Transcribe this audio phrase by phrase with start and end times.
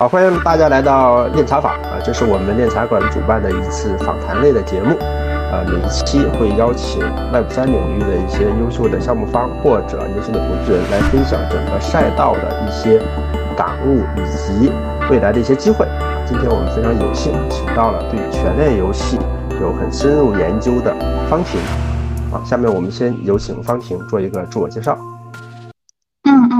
[0.00, 2.00] 好，欢迎大家来到练茶坊啊！
[2.02, 4.96] 这是我们练茶馆主办的一次访谈类的节目，
[5.52, 12.98] 啊，每一期会邀请 Web 三领域的一些优秀的项目方或者优秀的投资人来分享整个赛道的一些
[13.54, 14.72] 感悟以及
[15.10, 15.86] 未来的一些机会。
[16.26, 19.18] 今天我们非常有幸请到了对全链游戏
[19.60, 20.96] 有很深入研究的
[21.28, 21.60] 方婷，
[22.32, 24.96] 好，下面我们先有请方婷做一个自我介绍。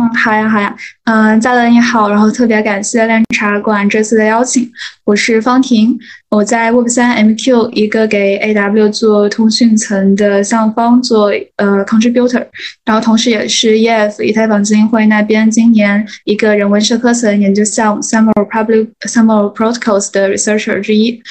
[0.00, 0.74] 嗯好呀，好呀，
[1.04, 4.66] 嗯，嘉伦你好，然后特别感谢练茶馆这次的邀请，
[5.04, 5.98] 我是方婷，
[6.30, 11.26] 我在 Web 三 MQ 一个给 AW 做通讯层的项方做
[11.56, 12.46] 呃 contributor，
[12.86, 21.22] 然后同时也是 EF 以太坊基金会那边今年一个人文社科层研究项目 Summer Public Summer Protocols 的 researcher 之一，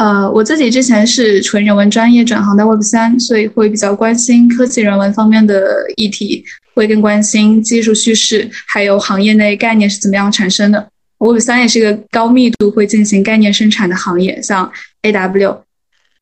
[0.00, 6.42] 呃，我自己之前是纯人文专业转行到 Web 三，所以会比较关心科技人文方面的议题。
[6.72, 10.88] 会更关心技术叙事，还有行业内概念是怎么样产生的。
[11.18, 14.72] Web 三也是一个高密度会进行概念生产的行业，像
[15.02, 15.58] AW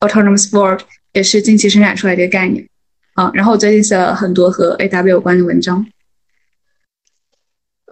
[0.00, 0.80] Autonomous World
[1.12, 2.66] 也是近期生产出来的一个概念。
[3.14, 5.86] 啊，然后我最近写了很多和 AW 有关的文章。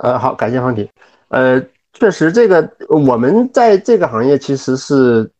[0.00, 0.88] 呃，好，感谢方婷。
[1.28, 5.30] 呃，确实，这个我们在这个行业其实是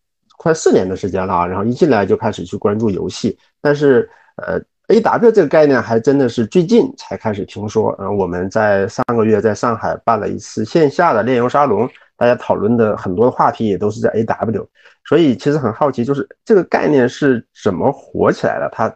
[0.47, 4.63] 快四年的时间了啊，然后一进来就开始去关注游戏，但是呃。
[4.89, 7.93] A W 这个概念还真的是最近才开始听说。
[7.99, 14.65] 然后，我们在上个月在上海办了一次线下的炼油沙龙，大家讨论的很多的话题也都是在 A W。
[15.05, 18.71] 所以其实很好奇，就是这个概念是怎么火起来的？
[18.73, 18.89] 它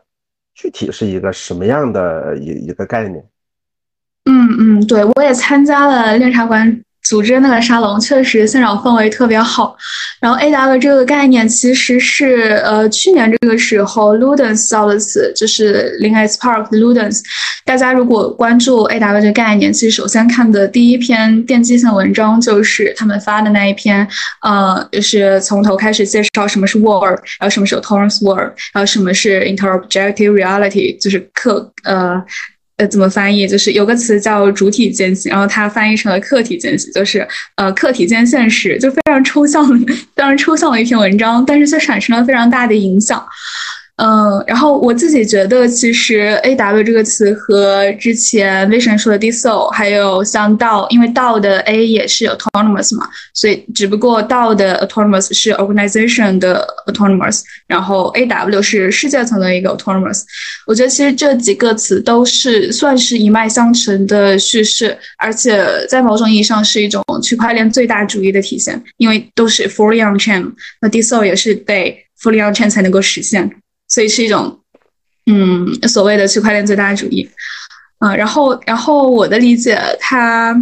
[0.55, 3.25] 具体是一个什么样的一一个概念？
[4.27, 6.85] 嗯嗯，对我也参加了炼茶馆。
[7.11, 9.77] 组织那个沙龙确实现场氛围特别好，
[10.21, 17.21] 然后 A W 这个概念其实是呃去年这个时候 Ludens 造的词，就是零 S Park 的 Ludens。
[17.65, 24.07] 大家如果关注 A W 这个概念，其实首先看的第一篇奠基性文章就是他们发的那一篇，
[24.43, 32.23] 呃，就是从头开始介绍什么是 Word，然后什么是 Autonomous Word，然后什么是 Interobjective Reality，就是客呃。
[32.81, 33.47] 呃，怎么翻译？
[33.47, 39.69] 就是有个词叫主体间隙，然后它翻译成了客体间隙，就是呃，客体间现实，就非常抽象，
[40.17, 43.23] 非常抽象的一篇文章，但是却产生了非常大的影响。
[44.03, 56.39] 嗯，然后我自己觉得，其实 A W 这个词和之前魏神说的 d i s o 还有像道，因为道的 A 也是 autonomous 嘛，所以只不过道的 autonomous 是 organization
[56.39, 60.23] 的 autonomous，然后 A W 是世界层的一个 autonomous。
[60.67, 70.51] 我觉得其实这几个词都是算是一脉相承的叙事，而且在某种意义上是一种区块链最大主义的体现，因为都是 fully on chain，
[70.81, 73.51] 那 d i s o 也是得 fully on chain 才能够实现。
[73.91, 74.59] 所以是一种，
[75.27, 77.29] 嗯，所谓的区块链最大主义，
[77.99, 80.57] 啊，然后，然后我的理解，他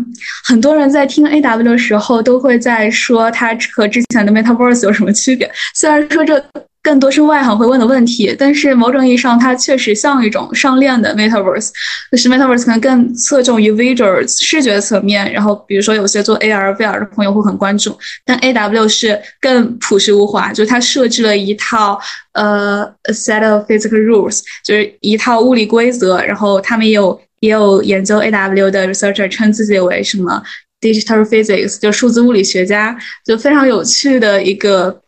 [0.45, 5.49] 很多人在听 A W 的时候，都会在说它和之前的 Metaverse 有什么区别。
[5.75, 6.45] 虽然说这。
[6.81, 11.71] 更多是外行会问的问题，但是某种意义上，它确实像一种上链的 metaverse。
[12.11, 17.99] 就是 metaverse 可能更侧重于 visual 视觉层面，然后比如说有些做 AR、VR 的朋友会很关注。
[18.25, 22.01] 但 AW 是更朴实无华，就是它设置了一套
[22.33, 26.23] 呃 a set of physical rules，就是一套物理规则。
[26.23, 30.43] 然后他们也有也有研究 AW 的 researcher 称自己为什么
[30.81, 32.97] digital physics，就数字物理学家，
[33.27, 34.99] 就非常有趣的一个。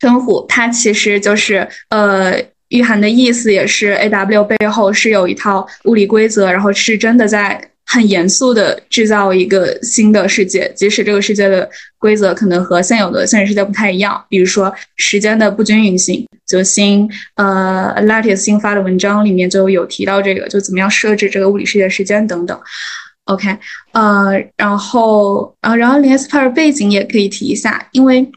[0.00, 22.60] 称呼它其实就是呃，蕴含的意思也是 A W 背后是有一套物理规则，然后是真的在很严肃的制造一个新的世界，即使这个世界的规则可能和现有的现实世界不太一样，比如说时间的不均匀性，就新呃 Lattice 新发的文章里面就有提到这个，就怎么样设置这个物理世界时间等等。
[23.24, 23.56] OK，
[23.92, 28.30] 呃，然后呃，然后 l i n s p a r 背景也可以提一下，因为。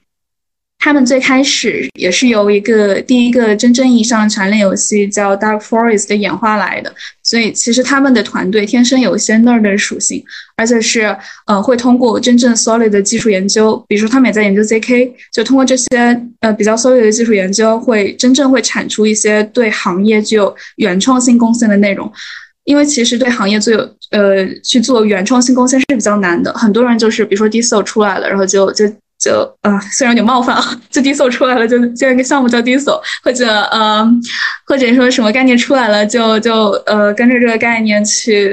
[0.83, 10.23] 他们最开始也是由一个第一个真正意义上的全链游戏叫 Dark Forest 的演化来的，所以其实他们的团队天生有一些 nerd 的属性，
[10.57, 11.15] 而且是
[11.45, 15.87] 呃会通过真正 solid 的技术研究，比如说他们也在研究 ZK，就通过这些
[16.39, 22.11] 呃比较 solid 的技术研究，会真正会产出一些对行业具有原创性贡献的内容，
[22.63, 23.79] 因为其实对行业最有
[24.09, 28.91] 呃去做原创性贡献是比较难的，很多人就是比如说 DSO 出来了，然后就就。
[29.21, 34.03] 就啊，虽然有点冒犯啊， 就 DSO 出来了，就建一个项目叫 DSO，或者呃，
[34.65, 38.51] 或者说什么概念出来了，就就呃跟着这个概念去，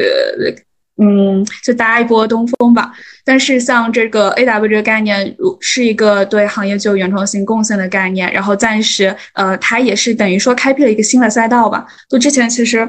[1.03, 2.93] 嗯，就搭一波东风吧。
[3.25, 11.87] 但是像这个 AW 这个概念，是一个对行业具有原创性贡献的概念，然后暂时呃，它也是等于说开辟了一个新的赛道吧。
[12.11, 12.87] 就之前其实。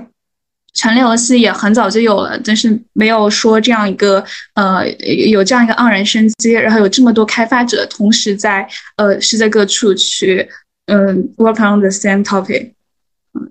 [0.79, 4.23] 全链游戏也很早就有了，但是没有说这样一个
[4.53, 4.89] 呃
[5.27, 8.65] 有这样一个盎然生机，然后有这么多开发者同时在
[8.95, 10.47] 呃世界各处去
[10.85, 12.71] 嗯 work on the same topic，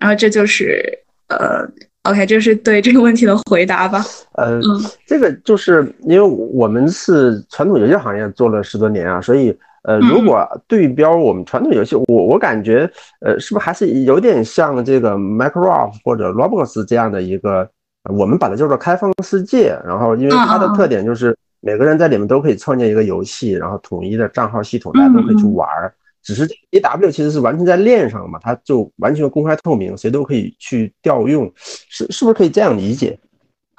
[0.01, 0.83] 然后这就是
[1.29, 1.69] 呃
[2.05, 4.03] OK，这是对这个问题的回答吧？
[4.33, 4.59] 呃，
[5.07, 9.55] 这个就是因为我们是传统游戏行业做了十多年啊，所以。
[9.85, 12.91] 呃，如果对标我们传统游戏，我我感觉，
[13.21, 17.69] 呃，是不是还是有点像这个 Minecraft 或者 Roblox 这样的一个，
[18.05, 19.79] 我们把它叫做开放世界。
[19.87, 25.95] 然后，因为它的特点就是每个人在里面都可以创建一个游戏，然后统一的账号系统，大家都可以去玩儿。
[26.23, 33.19] 只是 A W 其实是完全在链上嘛，它就完全公开透明，谁都可以去调用，是是不是可以这样理解？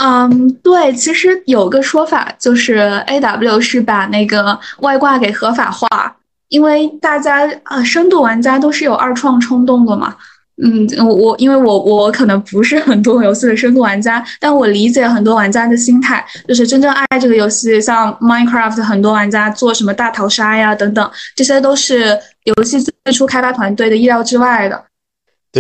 [0.02, 6.16] 嗯，对，其实有个说法就是 A W 是把那个外挂给合法化，
[6.48, 10.16] 因为大家呃深度玩家都是有二创冲动的嘛。
[10.64, 24.82] 嗯，我我因为我我可能不是很多游戏的深度玩家，但我理解很多玩家的心态，就是真正爱这个游戏，像 Minecraft 很多玩家做什么大逃杀呀等等，这些都是游戏最初开发团队的意料之外的。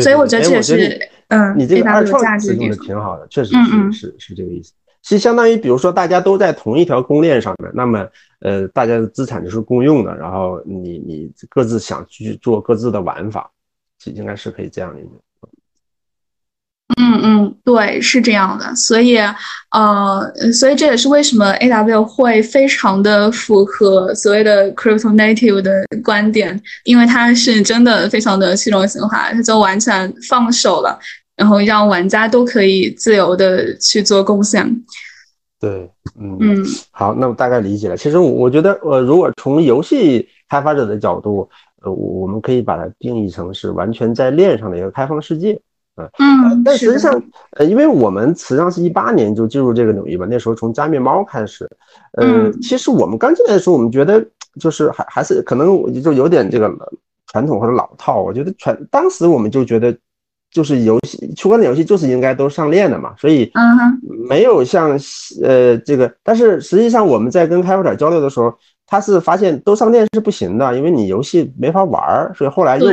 [0.02, 1.10] 所以我觉得这也是。
[1.30, 4.74] 嗯，你这个二创词用的挺好的，确实是是是这个意思。
[5.02, 8.06] 其实相当于，比如说大家都在同一条公链上面，那么
[8.42, 13.50] 呃，大家的资产就是共用的，然后你你各自想去做各自的玩法，
[13.98, 15.10] 这应该是可以这样理解。
[17.00, 19.18] 嗯嗯，对，是这样的，所以，
[19.70, 25.72] 呃，所以这也是为什么 A W 会非常的符合所谓的 crypto native 的
[26.04, 31.00] 观点，因为它是真的非常的去中心化，它就完全放手了，
[31.40, 34.84] 然后让玩家都可以自由的去做贡献。
[35.58, 35.90] 对，
[36.20, 37.96] 嗯嗯，好，那我大概理解了。
[37.96, 41.50] 其实我我觉得，呃，如果从游戏开发者的角度，
[41.82, 45.58] 呃，我们可以把它定义成是完全在链上的一个开放世界。
[46.18, 47.22] 嗯，但实际上，
[47.58, 51.70] 呃，因为我们实际上是一八年就进入这个领域吧，那时候从加密猫开始，
[52.18, 54.26] 呃，其实我们刚进来的时候，我们觉得
[54.60, 56.70] 就是还还是可能就有点这个
[57.28, 58.22] 传统或者老套。
[58.22, 59.92] 我觉得传当时我们就觉得，
[60.52, 63.52] 就是游戏出关的游戏就是应该都上链的嘛，所以
[64.28, 65.00] 没有像
[65.44, 68.54] 呃这个，但是实际上我们在跟开发者交流的时候，
[68.88, 72.88] 他是发现都上链是不行的，因为你游戏没法玩，所以后来又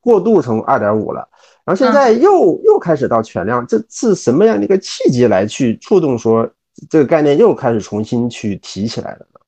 [0.00, 1.26] 过渡成二点五了。
[1.64, 6.48] 然后现在又又开始到全量，这是什么样的一个契机来去触动说
[6.90, 9.39] 这个概念又开始重新去提起来了呢？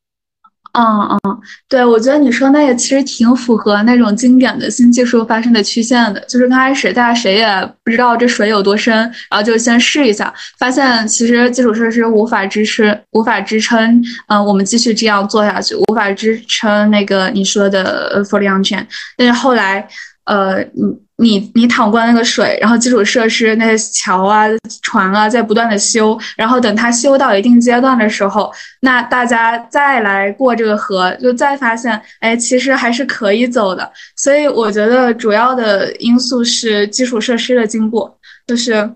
[0.72, 1.38] 嗯嗯，
[1.68, 8.94] 对，我觉得你说那个其实挺符合那种经典的新技术发生的曲线的，就是刚开始大家谁也不知道这水有多深，
[9.30, 18.82] 然后就先试一下，发现其实基础设施无法支持，无法支撑，嗯，我们继续这样做下去，无法支撑那个你说的 fully on chain，
[19.18, 19.86] 但是后来，
[20.24, 21.02] 呃，你。
[21.18, 24.44] 你你淌过那个水，然后基础设施那些桥啊、
[24.82, 33.88] 船啊在不断的修，然后等它修到一定阶段的时候，那大家再来过这个河，就再发现，哎，其实还是可以走的。
[34.16, 38.10] 所以我觉得主要的因素是基础设施的进步，
[38.44, 38.90] 就是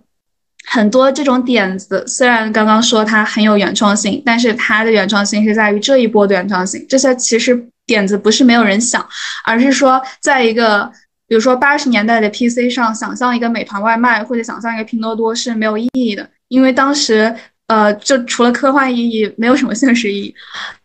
[0.67, 6.85] 很多这种点子，虽然刚刚说它很有原创性，但是它的原创性是在于这一波的原创性。
[6.89, 9.07] 这些其实点子不是没有人想，
[9.45, 10.91] 而是说在一个。
[11.29, 17.35] 比如说八十年代的 PC 上，想象一个美团外卖或者想象一个拼多多是没有意义的，因为当时，
[17.67, 20.35] 呃，就除了科幻意义，没有什么现实意义。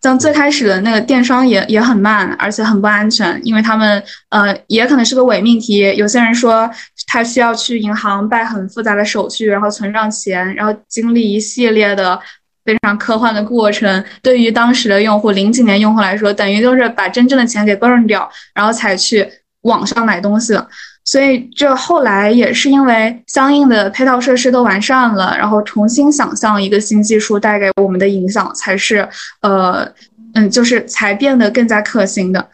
[0.02, 5.78] 像最开始的那个电商也也很慢，而且很不安全，因为他们，呃，也可能是个伪命题。
[5.96, 6.68] 有些人说
[7.06, 12.20] 他需要去银行办很复杂的手续，然后存上钱，然后经历一系列的
[12.66, 14.04] 非常科幻的过程。
[14.24, 19.32] 对于当时的用户，零几年用户来说，等于就是把真正的钱给 burn 掉，然后才去。
[19.62, 20.68] 网上买东西了，
[21.04, 29.08] 所以这后来也是因为相应的配套设施都完善了，然后重新想象一个新技术带给我们的影响，才是
[29.42, 29.88] 呃
[30.34, 32.48] 嗯，就是才变得更加可行的。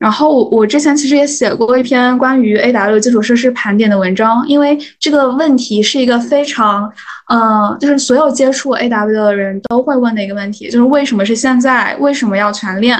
[0.00, 6.90] 然后我之前其实也写过一篇关于 A W 基础设施盘点的文章，因为这个问题是一个非常，
[7.28, 12.98] 呃，就是所有接触 A W 的人都会问的一个问题，就是为什么是现在，为什么要全链？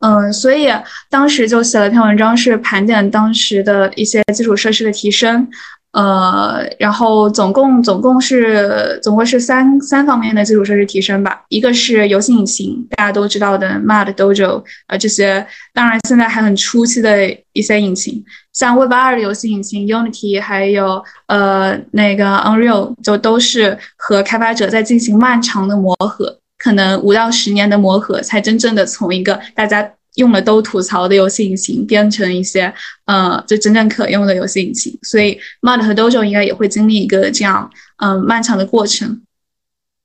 [0.00, 0.68] 嗯，所以
[1.10, 5.46] 当时就写了一篇文章，是盘点当时的一些基础设施的提升。
[5.92, 11.42] 呃，然后总共总共是总共是三三方面的基础设施提升吧。
[11.48, 29.90] 一个是游戏引擎，大家都知道的 Mud Dojo 啊，这些当然现在还很初期的一些引擎，像 Web 二的游戏引擎 Unity，还有呃那个 Unreal，就都是和开发者在进行漫长的磨合，可能五到十年的磨合，才真正的从一个大家。
[30.18, 32.72] 用了都吐槽的游戏引擎变成一些
[33.06, 39.22] 呃，就真正可用的游戏引擎，所以 Mud 和 Dojo 应该也会经历一个这样嗯漫长的过程，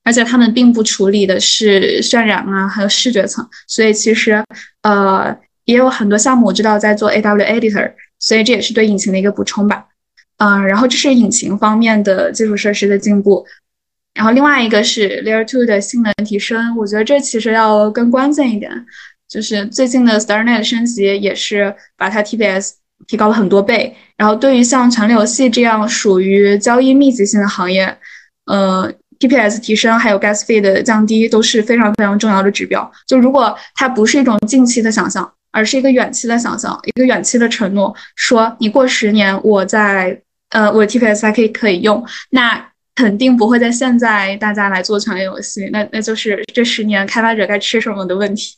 [0.04, 4.42] 而且他们并不处理的是渲染啊，还有视觉层，所以其实
[4.82, 9.86] 呃也有很多项目知道在做 A W Editor，所以这也是对引擎的一个补充吧。
[10.38, 13.46] 嗯，然后这是引擎方面的基础设施的进步，
[14.14, 18.70] 然后另外一个是 Layer Two 的性能提升，我觉得这其实要更关键一点，
[19.34, 22.70] 就是最近的 StarNet 升级也是把它 TPS
[23.08, 27.98] 提高了很多倍，然后对于像传流游戏这样属于交易密集性的行业，
[28.46, 28.88] 呃
[29.18, 32.88] ，TPS 提升还有 Gas Fee 的降低都是非常非常重要的指标。
[33.08, 40.20] 就如果它不是一种近期的想象，而是一个远期的想象，一个远期的承诺，说你过十年我在。
[40.50, 42.64] 呃，我 TPS 还可以可以用，那
[42.94, 48.54] 肯定不会在现在大家来做传游戏，那那就是这十年开发者该吃什么的问题。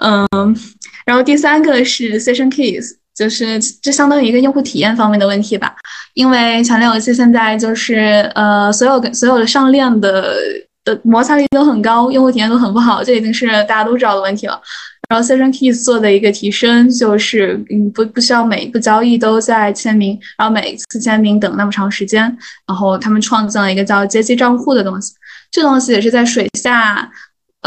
[0.00, 0.56] 嗯，
[1.04, 5.74] 然后第三个是 Session Keys，就是这相当于一个用户体验方面的问题吧，
[6.14, 10.36] 因为强链游戏现在就是呃，所有所有的上链的
[10.84, 14.60] 的摩擦力都很高，用户体验都很不好，这已经是大家都知道的问题了。
[15.08, 22.20] 然后 Session Keys 做的一个提升就是，嗯，不不需要每一个交易都在签名，然后每一次签名等那么长时间。
[22.66, 25.14] 然后他们创建了一个叫阶级账户的东西，
[25.50, 27.10] 这东西也是在水下，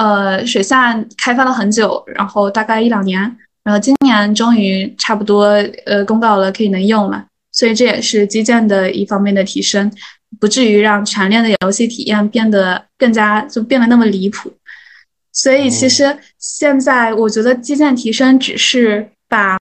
[0.02, 3.22] 呃，水下开发了很久，然后大概一两年，
[3.64, 5.44] 然后今年终于差不多
[5.86, 7.24] 呃公告了可以能用了。
[7.52, 9.92] 所以这也是基建的一方面的提升，
[10.40, 14.52] 不至于让全链的游戏体验变得更加就变得那么离谱。
[15.32, 19.56] 所以其实现在我觉得基建提升只是把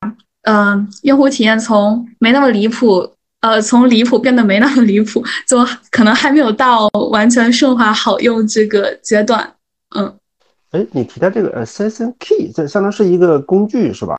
[0.45, 9.53] 嗯用户体验从没那么离谱，呃从离谱变得没那么离谱，就可能还没有到完全顺滑好用这个阶段。
[9.97, 10.17] 嗯，
[10.71, 14.17] 哎，你提到这个 Session Key，这相当是一个工具是吧？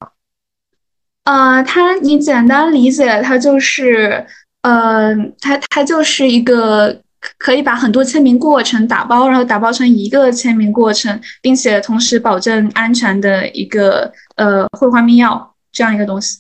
[1.26, 4.26] 呃，它你简单理解它就是，
[4.62, 7.02] 呃，它它就是一个。
[7.38, 15.40] 可以把很多签名过程打包，然后打包成一个签名过程，并且同时保证安全的一个呃绘画密钥
[15.72, 16.40] 这样一个东西。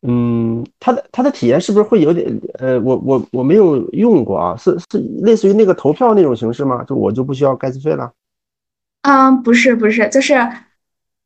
[0.00, 6.82] 嗯，它的它的体验是不是会有点呃，我我我没有用过啊，是是类似于那个投票那种形式吗？
[6.84, 8.10] 就我就不需要盖 a 费了？
[9.04, 10.34] 嗯，不是不是，就是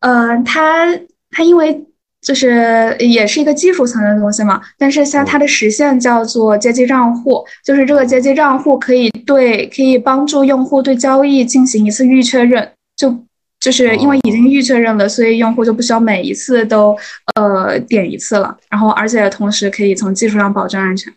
[0.00, 0.86] 呃，它
[1.30, 1.84] 它因为。
[2.20, 13.16] 就是也是一个技术层的东西嘛，但是像它的实现叫做阶级账户，就是这个阶级账户可以对可以帮助用户对交易进行一次预确认，就
[13.60, 16.94] 就是因为已经预确认了，所以用户就不需要每一次都
[17.36, 21.10] 呃点一次了，然后而且同时可以从技术上保证安全。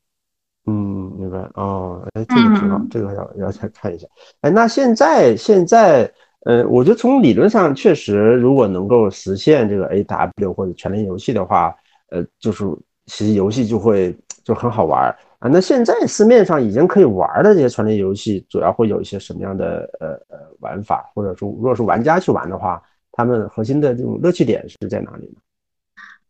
[0.68, 4.06] 嗯，明白哦，哎，这个挺好，这个要要再看一下。
[4.42, 6.10] 哎，那现在现在。
[6.46, 11.76] 呃，我觉得从理论上确实，如果能够实现这个 A W 或者全链游戏的话，
[12.10, 12.66] 呃，就是
[13.06, 15.48] 其实游戏就会就很好玩啊。
[15.48, 22.82] 那现在市面上已经可以玩的这些全链游戏，主要会有一些什么样的呃呃玩法，或者说如果是玩家去玩的话，
[23.12, 25.42] 他们核心的这种乐趣点是在哪里呢？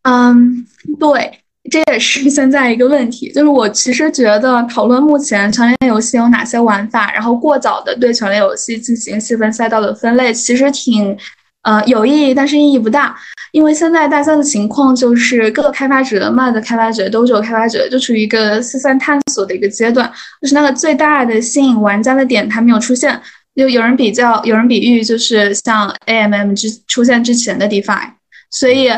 [0.04, 0.66] 嗯，
[1.00, 1.40] 对。
[1.70, 11.16] 这也是现在一个问题，就是我其实觉得讨论目前全链游戏有哪些玩法，然后过早的对全链游戏进行细分赛道的分类，其实挺，
[11.62, 13.16] 呃，有意义，但是意义不大，
[13.52, 23.22] 因为现在大家的情况就是各个开发者、慢的开发者、都有开发者，就处于一个四散探索的一个阶段，就是那个最大的吸引玩家的点还没有出现。
[23.56, 28.10] 就有人比较，有人比喻，就是像 AMM 之出现之前的 DeFi，
[28.50, 28.90] 所以。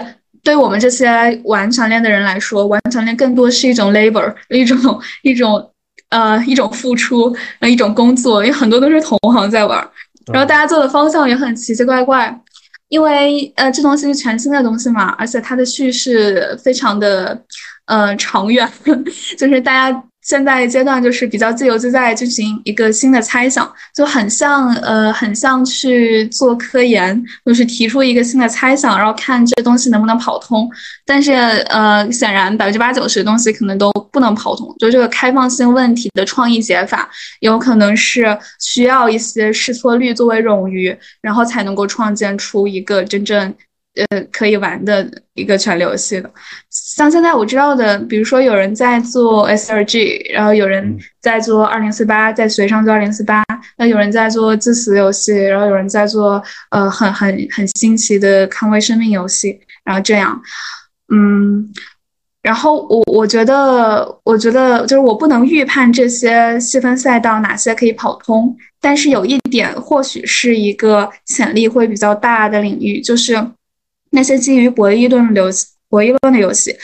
[0.43, 1.07] 对我们这些
[1.45, 5.71] 玩长链的人来说，玩长链更多是一种 labor，一种一种
[6.09, 9.79] 呃一种付出，呃一种工作，因为很多都是同行在玩，
[10.31, 12.37] 然后大家做的方向也很奇奇怪怪，
[12.89, 17.41] 因为呃这东西是全新的东西嘛，而且它的叙事非常的
[17.85, 18.69] 呃长远，
[19.39, 20.03] 就是大家。
[20.23, 30.69] 现在阶段就是比较自由自在进行一个新的猜想，就很像呃，很像去做科研，就是提出一个新的猜想，然后看这东西能不能跑通。
[31.05, 34.73] 但是呃，显然百分之八九十的东西可能都不能跑通。
[34.79, 37.09] 就这个开放性问题的创意解法，
[37.41, 43.53] 有可能是需要一些试错率作为冗余，然后才能够创建出一个真正。
[43.95, 46.27] 呃，可以玩的一个全游戏的，
[46.71, 53.43] 像现在我知道的，比如说有人在做 SRG，然后有人在做二零四八，在随上做二零四八，
[53.77, 60.41] 那有人在做致死游戏，然后有人在做呃很很很新奇的康威生命游戏，然后这样，
[61.13, 61.71] 嗯，
[62.41, 73.39] 然后我我觉得，我觉得就是我不能预判这些细分赛道哪些可以跑通，但是有一点或许是一个潜力会比较大的领域，就是。
[74.13, 76.75] 那些基于博弈论的游戏，博弈论的游戏，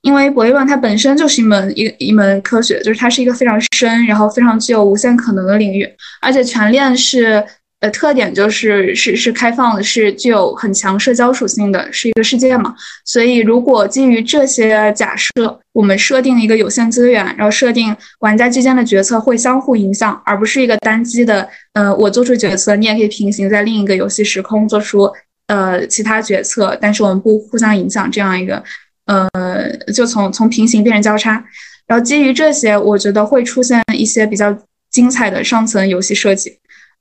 [0.00, 5.86] 因为博弈论它本身就是一门一一门科学，就是它是一个非常深，然后非常具有无限可能的领域，
[6.22, 7.44] 而且全链是。
[7.80, 12.74] 呃，特点就是是是开放的，是具有很强社交属性的，是一个世界嘛。
[13.04, 25.12] 所以，如果基于这些假设，我们设定一个有限资源，然后设定玩家之间的决策会相互影响，而不是一个单机的，呃，我做出决策，你也可以平行在另一个游戏时空做出
[25.48, 28.62] 呃其他决策，但是我们不互相影响这样一个，
[29.06, 31.44] 呃，就从从平行变成交叉。
[31.86, 34.56] 然后基于这些，我觉得会出现一些比较
[34.90, 36.58] 精彩的上层游戏设计。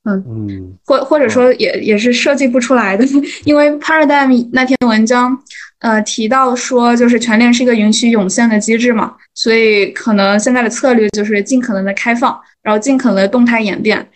[0.07, 3.03] 嗯嗯，或或者说也也是设计不出来的，
[3.43, 5.35] 因为 Paradigm 那篇文章，
[5.79, 14.07] 呃提到说就是全链是一个允许涌现的机制嘛，所以可能现在的策略就是尽可能的开放，然后尽可能的动态演变，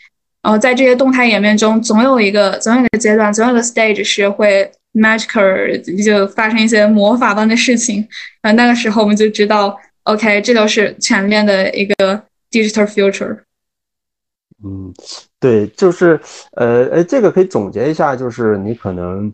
[0.42, 8.08] 然后在这些动态演变中，总有一个总有一个阶段，总有个 stage 是会 magical 就发生一些魔法般的事情，
[8.42, 13.40] 然后那个时候我们就知道，OK，这就是全面的一个 digital future。
[14.64, 14.94] 嗯。
[15.42, 16.20] 对，就是
[16.52, 19.34] 呃，呃，这个可以总结一下，就是你可能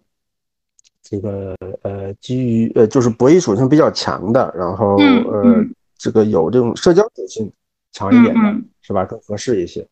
[1.01, 5.65] 这个呃，基于呃，就是博弈属性比较强的，然后呃，
[5.97, 7.51] 这个有这种社交属性
[7.91, 9.03] 强一点的，是吧？
[9.03, 9.83] 更合适一些。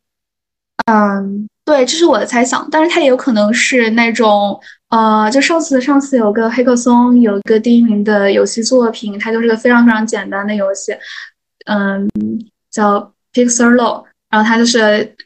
[0.86, 10.94] 嗯，对，这是我的猜想，但是它也有可能是那种呃，就上次上次有个黑客松有一个第一名的游戏作品，它就是个非常非常简单的游戏，
[11.66, 12.10] 嗯，
[12.72, 14.04] 叫 Pixel Law。
[14.30, 14.80] 然后它就是，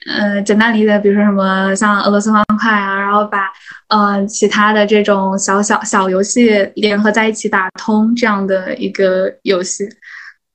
[0.05, 3.49] 呃，简单理解，比如说什么像俄罗斯方块啊，然后把，
[3.87, 9.87] 呃，其他的这种小小小游戏联合在一起打通这样的一个游戏，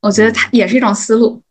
[0.03, 1.43] 我觉得它也是一种思路。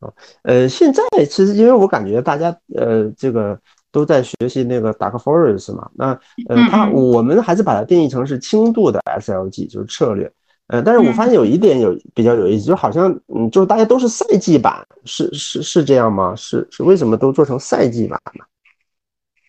[0.00, 0.12] 嗯，
[0.42, 3.58] 呃，现在其实因为我感觉大家，呃，这个
[3.90, 6.08] 都在学习那个 Dark Forest 嘛，那，
[6.48, 10.30] 呃，它我们还是把它定义成是轻度的 SLG，就是策略。
[10.68, 16.34] 呃，但是我发现有一点有比较有意思，就好像嗯，就是大家都是赛季版，是是是这样吗？
[16.36, 18.44] 是是为什么都做成赛季版呢？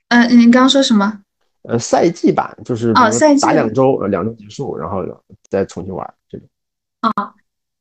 [0.09, 1.21] 嗯，您刚刚说什么？
[1.63, 5.03] 呃，赛季版就是哦，赛季打两周，两周结束，然后
[5.49, 6.47] 再重新玩这种。
[7.01, 7.33] 啊。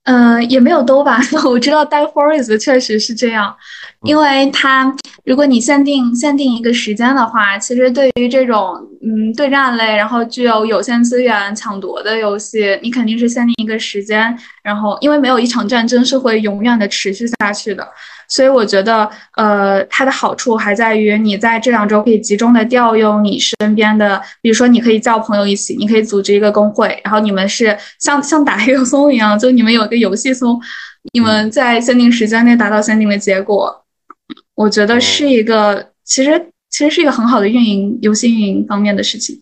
[0.06, 1.20] 嗯，也没有都吧。
[1.44, 3.54] 我知道 Dark Forest 确实是这样，
[4.04, 17.86] 因为它如果你限定限定一个时间的话，其实对于这种嗯对战类，然后具有有限资源抢夺的游戏，你肯定是限定一个时间，然后因为没有一场战争是会永远的持续下去的。
[18.28, 30.60] 所以我觉得，呃，它的好处还在于你在这两周可以集中的调用你身边的，比如说你可以叫朋友一起，你可以组织一个工会，然后你们是像像打黑客松一样，就你们有一个游戏松，
[31.12, 33.84] 你们在限定时间内达到限定的结果。
[34.54, 39.40] 我觉得是一个，其实其实是一个很好的运营游戏运营方面的事情。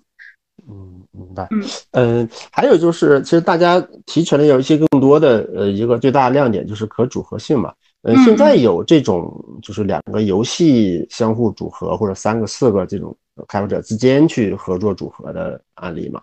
[0.69, 1.47] 嗯，明白。
[1.51, 7.73] 嗯嗯，还有就是，其实大家提起来有一些更多的，呃，一个最大的亮点就是可组合性嘛。
[8.05, 13.17] 呃，现在有这种就是两个游戏相互组合，或者三个、四个这种
[13.49, 16.21] 开发者之间去合作组合的案例吗？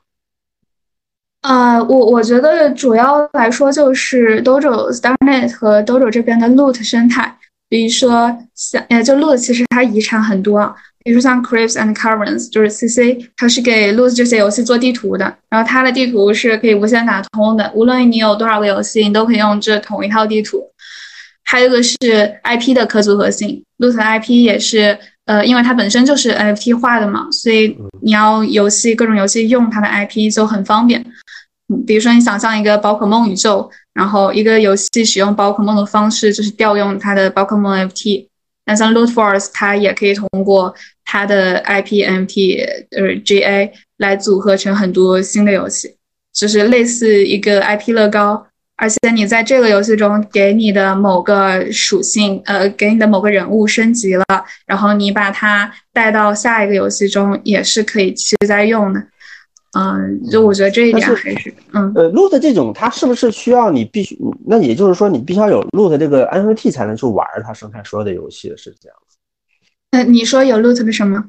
[1.42, 7.36] 呃，我我觉得主要来说就是 Dojo、StarNet 和 Dojo 这边的 Loot 生态，
[7.68, 20.64] 比如说像呃，就 Loot 其实它遗产很多，比如说像 Crypts and Caverns，就是 CC，它是给 Loot 这些游戏做地图的，然后它的地图是可以无限打通的，无论你有多少个游戏，你都可以用这同一套地图。
[21.52, 21.98] 还有一个是
[22.46, 31.06] IP 的可组合性，Loot 的 IP 也是，呃，因为它本身就是 NFT 化的嘛，所以你要游戏各种游戏用它的 IP 就很方便。
[31.68, 38.28] 嗯，比如说你想象一个宝可梦宇宙，然后一个游戏使用宝可梦的方式就是调用它的宝可梦 NFT，
[38.66, 45.98] 那像 Loot Force 它也可以通过它的 IP NFT 呃 GA 来组合成很多新的游戏，
[46.32, 48.48] 就是类似一个 IP 乐高。
[48.82, 54.26] 而且你在这个游戏中给你的某个属性，呃，给你的某个人物升级了，
[54.66, 59.00] 然后你把它带到下一个游戏中，也是可以继续再用的。
[59.78, 64.18] 嗯，就我觉得这一点还是，嗯，呃，loot 这种它是不是需要你必须？
[64.48, 69.18] 那也就是说你必须要有 loot 这个 NFT 才能去玩它生态所有的游戏是这样子？
[69.92, 71.24] 呃，你说有 loot 的什么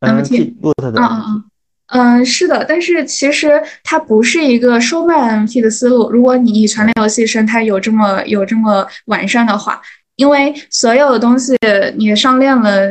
[0.00, 1.00] ？NFT，loot 的。
[1.00, 1.44] 嗯嗯嗯。
[1.88, 6.10] 嗯，是的，但是其实它不是一个收卖 MP 的思路。
[6.10, 9.80] 如果你以全链游戏生态有这么有这么完善的话，
[10.16, 11.56] 因为所有的东西
[11.96, 12.90] 你上链了，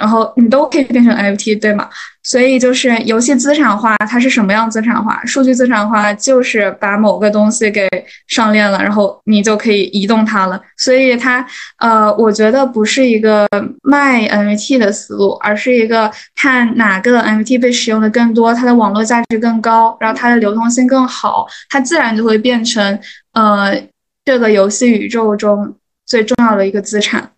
[0.00, 1.86] 然后你都可以变成 NFT，对吗？
[2.22, 5.22] 所以就是游戏资产化，它是什么样资产化？
[5.26, 7.86] 数据资产化就是把某个东西给
[8.26, 10.58] 上链了，然后你就可以移动它了。
[10.78, 11.46] 所以它
[11.78, 13.46] 呃，我觉得不是一个
[13.82, 22.98] 卖 NFT 的思路，而是一个看哪个 NFT 被使用的更多，它的网络价值更高，然后它的流通性更好，它自然就会变成
[23.32, 23.74] 呃
[24.24, 27.30] 这个游戏宇宙中最重要的一个资产。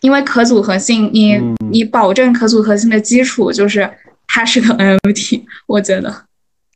[0.00, 1.36] 因为可组合性，你
[1.70, 3.90] 你保证可组合性的基础就是
[4.26, 6.14] 它是个 NFT，我觉得。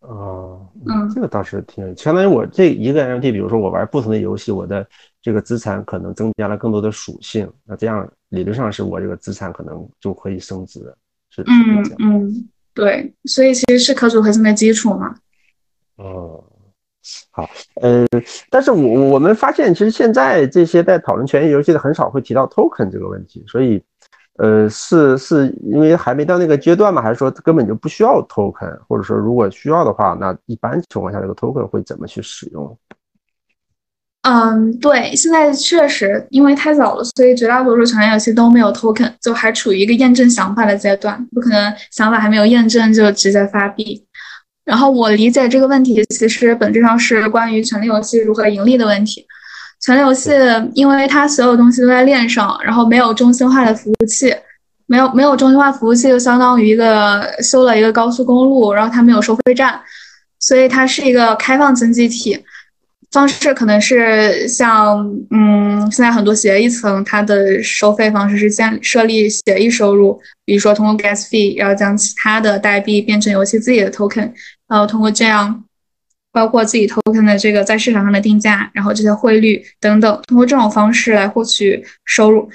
[0.01, 4.85] 哦，嗯，这个倒是挺，相当于我这一个 NFT，比如说我玩不同的游戏，我的
[5.23, 10.81] 这个资产可能增加了更多的属性，那这样理论上是我这个资产可能就可以升值，
[11.31, 15.15] 是嗯嗯，对，所以其实是可组合性的基础嘛。
[15.97, 16.43] 哦。
[17.31, 17.49] 好，
[17.81, 18.07] 嗯，
[18.51, 23.83] 但是我我们发现，其实现在这些在讨论权益游戏的很少会提到 token 这个问题，所以，
[24.39, 27.03] 呃，是是因为还没到那个阶段吗？
[27.03, 28.79] 还是说根本就不需要 token？
[28.89, 32.79] 或者说如果需要的话，那一般情况下这个 token 会怎么去使用？
[34.23, 44.07] 嗯，对，现在确实因为太早了，所以绝大多数权益游戏都没有 token，就还处于一个验证想法的阶段，不可能想法还没有验证就直接发币。
[44.65, 49.27] 然后我理解这个问题，其实本质上是关于权力游戏如何盈利的问题。
[49.81, 50.31] 权力游戏，
[50.75, 54.33] 因为它所有东西都在链上，然后没有中心化的服务器，
[54.87, 59.81] 没有没有中心化服务器，就相当于一个修了一个高速公路，然后它没有收费站，
[60.39, 62.39] 所以它是一个开放经济体。
[63.13, 64.99] 方式可能是像，
[65.31, 74.33] 嗯，现在很多协议层它的收费方式是先设立协议收入，比如说通过 gas fee，然后将其他的代币变成游戏自己的 token，
[74.67, 75.63] 然后通过这样，
[76.33, 82.49] 包括自己 token 的这个在市场上的定价，然后这些汇率等等，通过这种方式来获取收入。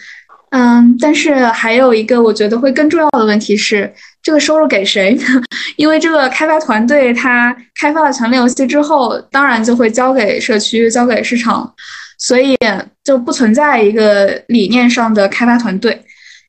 [0.49, 3.93] 嗯，但是还有一个我觉得会更重要的问题是，
[4.27, 5.23] 这个收入给谁呢？
[5.77, 11.73] 因为这个开发团队他开发了权力游戏之后，当然就会交给社区、交给市场，
[12.17, 12.57] 所以
[13.05, 15.97] 就不存在一个理念上的开发团队，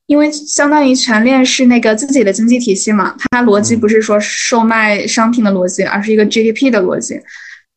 [0.06, 7.20] 因为相当于全链是那个自己的经济体系嘛，它逻辑不是说售卖商品的逻辑，而是一个 GDP 的逻辑，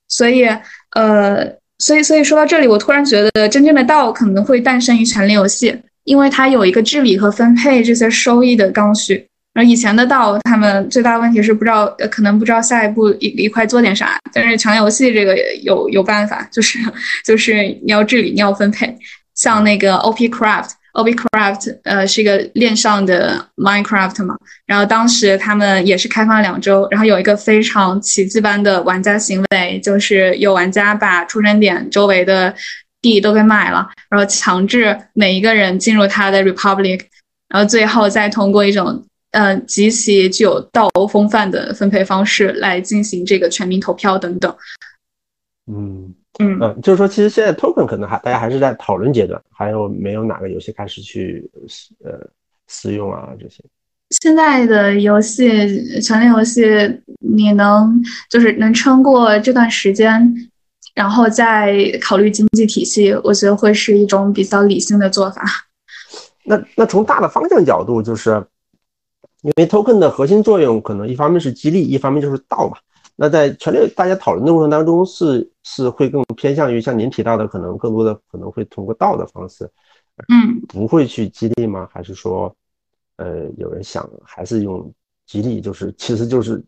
[0.07, 0.45] 所以
[0.95, 1.45] 呃，
[1.77, 5.79] 所以所以说到这里，我突然觉得真正的道可能会诞生于权力游戏。
[6.03, 14.17] 因为它有一个治理和分配这些收益的刚需，而以前的道他们最大问题是不知道，可能不知道下一步一一块做点啥。
[14.33, 16.79] 但是强游戏这个有有办法，就是
[17.25, 18.97] 就是你要治理，你要分配。
[19.35, 24.35] 像那个 OP Craft，OP Craft，呃，是一个链上的 Minecraft 嘛。
[24.65, 32.53] 然后当时他们也是开放两周，然后有一个非常奇迹般的玩家行为，就是有玩家把出生点周围的。
[33.03, 37.01] 地都给买了，然后强制每一个人进入他的 Republic，
[37.49, 44.56] 然后最后再通过一种呃极其具有道欧风范的分配方式来进行这个全民投票等等。
[45.67, 51.50] 嗯嗯嗯，就是说，其实现在 Token 可能还大家还是在讨论阶段，还有没有哪个游戏开始去
[52.04, 52.12] 呃
[52.67, 53.63] 私用啊这些？
[54.10, 56.65] 现在的游戏，权力游戏，
[57.20, 60.50] 你能就是能撑过这段时间？
[60.94, 65.41] 然后再考虑经济体系，我觉得会是一种比较理性的做法。
[66.44, 68.46] 那那从大的方向角度，就是
[69.41, 72.77] 因为 token 的核心作用可能一方面是激励，一方面就是道嘛。
[73.15, 79.69] 那在全力大家讨论的过程当中，是是会更偏向于像您提到的，可能更多的可能会通过道的方式，
[80.30, 81.88] 嗯，不会去激励吗？
[81.91, 82.56] 还是说，
[83.17, 84.91] 呃，有人想还是用
[85.27, 86.63] 激励，就是其实就是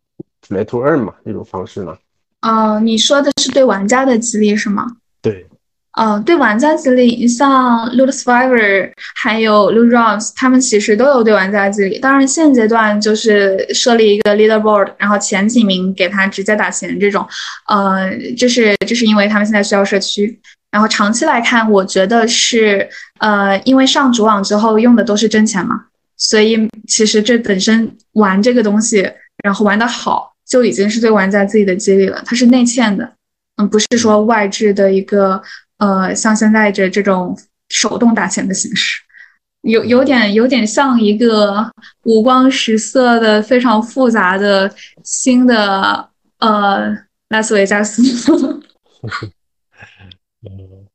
[0.47, 1.97] play to earn 嘛那种方式呢？
[2.41, 4.85] 哦，你说的是对玩家的激励是吗？
[5.21, 5.47] 对，
[5.99, 11.99] 嗯，对玩家激励，像 Loot Survivor 还有 Loot Rounds，他们其实都有对玩家激励。
[11.99, 17.27] 当然，现阶段就是设立一个 Leaderboard，然后前几名给他直接打钱这种。
[17.67, 20.39] 呃，这是这是因为他们现在需要社区。
[20.71, 25.85] 然后长期来看，我觉得是呃，因为上主网之后用的都是真钱嘛，
[26.17, 29.07] 所以其实这本身玩这个东西，
[29.43, 30.31] 然后玩的好。
[30.45, 33.09] 就已经是对玩家自己的激励了，它是内嵌的，
[33.55, 35.41] 嗯，不是说外置的一个，
[35.77, 37.37] 呃，像现在这这种
[37.69, 39.01] 手动打钱的形式，
[39.61, 41.71] 有有点有点像一个
[42.03, 46.09] 五光十色的非常复杂的新的
[46.39, 46.95] 呃
[47.29, 48.01] 拉斯维加斯。
[50.45, 50.87] 嗯，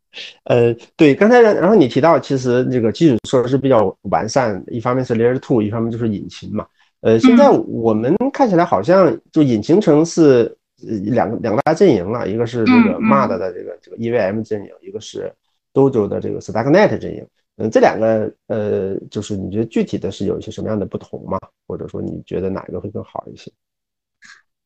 [0.45, 6.67] 呃，对，刚才然后你提到，其实这个基础设施比较完善，一方面是 Layer Two，一方面就是引擎嘛。
[7.01, 15.33] 呃，现在我们看起来好像就引擎城是两两大阵营了，一个是这个 MUD 的这个这个 EVM 阵营，一个是
[15.73, 17.27] Dojo 的这个 Stacknet 阵营。
[17.57, 21.39] 嗯，这两个呃，就是你觉得具体的是有一些什么样的不同吗？
[21.67, 23.51] 或者说你觉得哪一个会更好一些？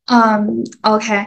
[0.05, 1.25] 嗯，OK，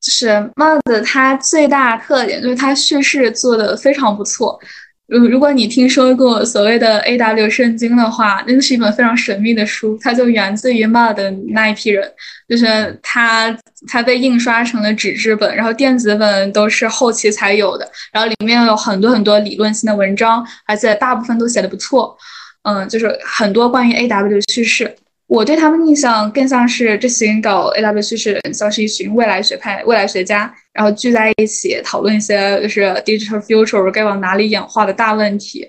[0.00, 4.60] 就是 MUD 它最大特点就是它叙事做的非常不错。
[5.06, 12.12] 如如果你听说过所谓的 A W 圣经的话，那是一本非常神秘的书，它就源自于 MUD 那一批人，
[12.48, 22.16] 就是它它被印刷成了纸质本，然后电子本都是后期才有的，然后里面有很多很多理论性的文章，而且大部分都写的不错，
[22.62, 24.92] 嗯，就是很多关于 A W 的叙事。
[25.28, 35.68] 我对他们印象更像是这群搞 A W 叙事的人，像是一群未来学派、未来学家，然后聚在一起讨论一些就是 digital future 该往哪里演化的大问题。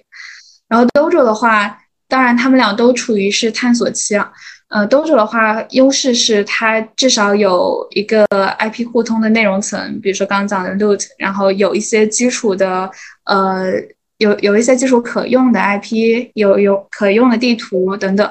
[0.69, 1.75] 然后 Dojo 的话，
[2.07, 4.31] 当然他们俩都处于是探索期啊。
[4.69, 8.25] 呃，Dojo 的话，优势是它至少有一个
[8.59, 12.91] IP 互通的内容层，比如说刚刚讲的 Loot，然后有一些基础的
[13.23, 13.71] 呃，
[14.17, 18.29] 有有一些基础可用的 IP，有有可用的地图等等。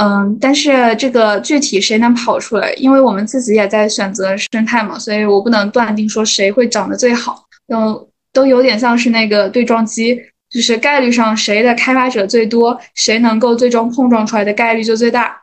[0.00, 2.72] 嗯，但是这个具体谁能跑出来？
[2.74, 7.44] 因为我们自己也在选择生态嘛，所以我不能断定说谁会长得最好。
[7.66, 10.16] 都都有点像是那个对撞机，
[10.48, 15.36] 就是概率上谁的开发者最多，谁能够最终碰撞出来的概率就最大。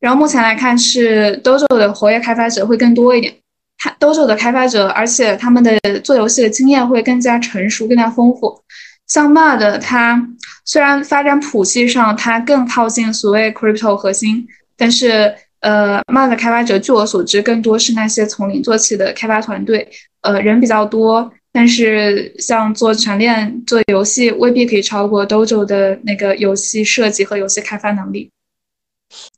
[0.00, 3.32] 然后目前来看是 Dojo 的活跃开发者会更多一点，
[3.78, 8.60] 他 Dojo 的开发者，而且他们的做游戏的经验会更加成熟、更加丰富。
[9.06, 10.20] 像 Mud，它
[10.64, 14.46] 虽然发展谱系上它更靠近所谓 crypto 核心，
[14.76, 19.88] 但是呃，Mud 的开发者据我所知更多是那些从零做起的开发团队，
[20.22, 28.30] 呃，人比较多，但是像做全链做游戏未必可以超过 Dojo 的那个游戏设计和游戏开发能力。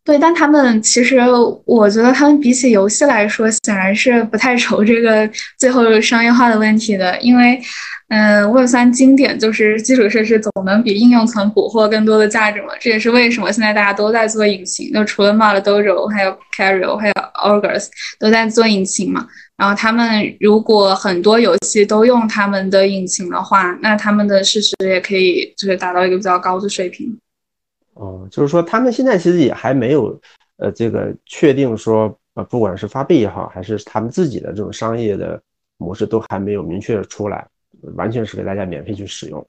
[0.05, 1.19] 对，但他们其实
[1.65, 7.61] 我觉得他们比起游戏来说，显然是不太 愁这个最后商业化的问题的，因为。
[8.09, 12.69] 嗯，Web 三经典就是基础设施总能比应用层捕获更多的价值嘛。
[12.79, 17.89] 这也是为什么现在大家都在做引擎，就除了 Mud、Dojo，还有 Cario，还有 Augurs
[18.21, 19.27] 都在做引擎嘛。
[19.57, 27.19] 然后他们如果很多游戏都用他们的引擎的话，那他们的市值也可以就是达到一个比较高的水平。
[27.95, 30.17] 哦，就是说他们现在其实也还没有
[30.59, 35.41] 呃这个确定说呃不管是发币也好，还是他们自己的这种商业的
[35.77, 37.45] 模式都还没有明确出来。
[37.95, 39.47] 完全是给大家免费去使用。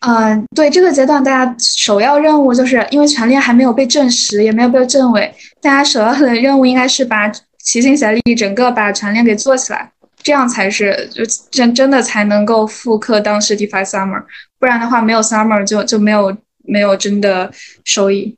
[0.00, 9.90] 嗯，对这个阶段，大家首要任务就是因为全链还没有被证实，也没有被证伪，大家首要的任务应该是把齐心协力，整个把全链给做起来，
[10.22, 14.22] 这样才是就真真的才能够复刻当时 DeFi Summer，
[14.60, 17.50] 不然的话没有 Summer 就就没有没有真的
[17.84, 18.36] 收益。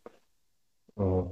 [1.00, 1.26] 哦。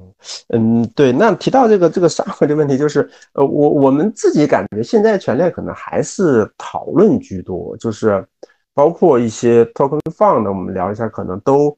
[0.49, 8.27] 嗯，对，那提到这个这个沙盒的问题，就是呃，我我们自己感觉现在全链可能还是讨论居多，就是
[8.75, 11.77] 包括一些 token fund，我们聊一下，可能都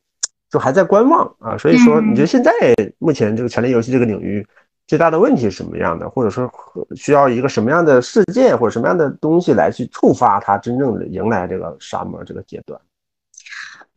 [0.51, 1.59] 就还在观望啊。
[1.59, 2.51] 所以说，你觉得现在
[2.99, 4.47] 目前这个全链游戏这个领域
[4.87, 6.09] 最大的问题是什么样的？
[6.09, 6.51] 或者说
[6.95, 12.81] 需要一个什么样的事件或者什么样的东西来去触发它真正的迎来这个沙漠这个阶段？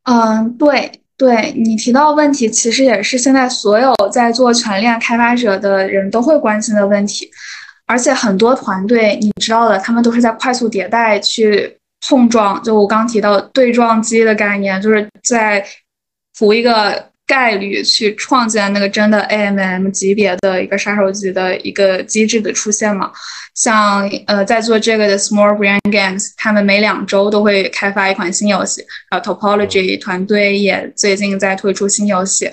[0.03, 1.02] 嗯，对。
[1.17, 7.29] 对你提到问题，其实也是现在所有在做全链开发者的人都会关心的问题，
[7.85, 12.61] 而且很多团队你知道的，他们都是在快速迭代去碰撞。
[12.63, 15.65] 就我刚提到对撞机的概念，就是在
[16.37, 17.12] 图一个。
[17.25, 23.11] 概率去创建那个真的 AMM 级别的一个杀手级的一个机制的出现嘛？
[23.55, 32.51] 像呃，在做这个的 Small Brain Games，他们每两周都会开发一款新游戏，然后 Topology 团队也最近在推出新游戏，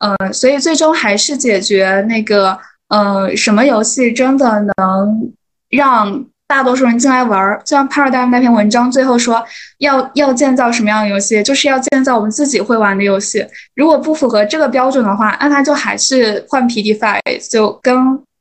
[0.00, 5.32] 呃，所以最终还是解决那个呃，什么游戏真的能
[5.70, 6.26] 让。
[6.48, 9.44] 大多数人进来玩儿，就像 Paradigm 那篇文章最后说，
[9.78, 13.46] 要要建造什么样的游戏，就是要建造我们自己会玩的游戏。
[13.76, 17.94] 如果不符合这个标准的话，那它就还是换皮 DeFi，就跟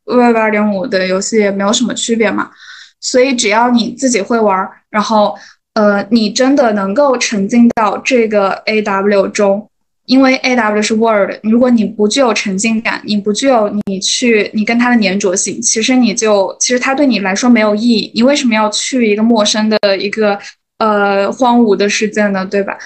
[0.05, 2.49] Web 二点五的游戏也没有什么区别嘛。
[3.01, 5.37] 所以只要你自己会玩，然后
[5.73, 9.69] 呃，你真的能够沉浸到这个 AW 中。
[10.07, 18.11] 因为 A W 是 Word，如果你不具有沉浸感，你不具有你去你跟它的粘着性，其实你就其实它对你来说没有意义。
[18.15, 20.39] 你为什么要去一个陌生的一个
[20.79, 22.45] 呃荒芜的世界呢？
[22.45, 22.77] 对吧？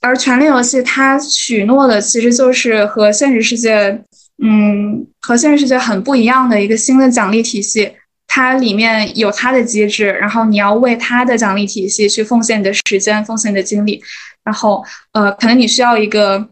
[0.00, 4.00] 而权力游戏它许诺的其实就是和现实世界，
[4.40, 7.90] 嗯，和现实世界很不一样的一个新的奖励体系。
[8.32, 14.00] 它里面有它的机制，然后你要为它的奖励体系去奉献你的时间，奉献你的精力。
[14.44, 16.48] 然后，呃，可能你需要一个，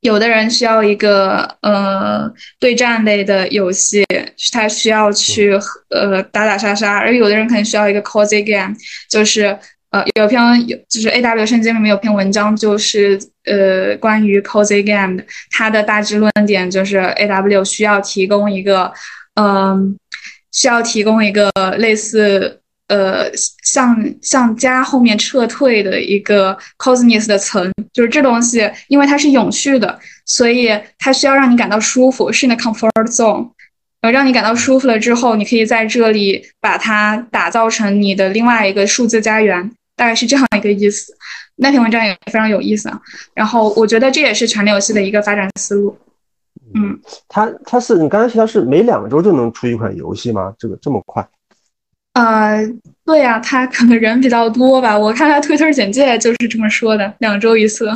[0.00, 4.04] 有的人需要一个，呃，对战类的游戏，
[4.52, 5.58] 他需要去，
[5.88, 8.74] 呃，打打杀杀；而有的人可能需要一个 cozy game，
[9.08, 9.58] 就是，
[9.90, 18.92] 呃，有篇有就是 A W 圣经里面有篇文章，就是呃关于 cozy game 的，它的大致论点就是 A W 需要提供一个，
[19.34, 19.96] 嗯，
[20.52, 23.30] 需要提供一个类似呃
[23.62, 33.50] 向向家后面撤退的一个 coziness 的层，就是这东西，因为它是永续的，所以它需要让你感到舒服，是你的 comfort zone，
[34.02, 39.70] 呃让你感到舒服了之后，你可以在这里把它打造成你的另外一个数字家园。
[39.96, 41.16] 大概是这样一个意思，
[41.54, 43.00] 那篇文章也非常有意思啊。
[43.32, 45.96] 然后我觉得这也是权力游戏的一个发展思路。
[46.74, 50.52] 嗯，它它是你刚才提到是每两周就能出一款游戏吗？
[50.58, 51.24] 这个这么快？
[52.14, 52.64] 呃，
[53.04, 54.98] 对呀，他可能人比较多吧。
[54.98, 57.88] 我看他推特简介就是这么说的，两周一次。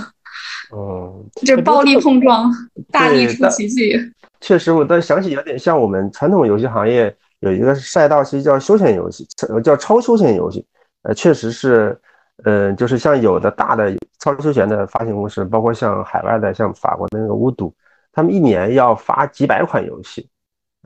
[0.70, 2.52] 嗯，就是暴力碰撞，
[2.90, 3.96] 大力出奇迹。
[4.40, 9.26] 确实，我倒想起有点像我们传统游戏行业有一个赛道，其实叫休闲游戏，
[9.64, 10.64] 叫超休闲游戏。
[11.02, 11.98] 呃，确实是，
[12.44, 17.72] 呃，就是像有的大的超休闲的发行公司，包括像海外的，像法国的那个巫毒，
[18.12, 20.28] 他们一年要发几百款游戏，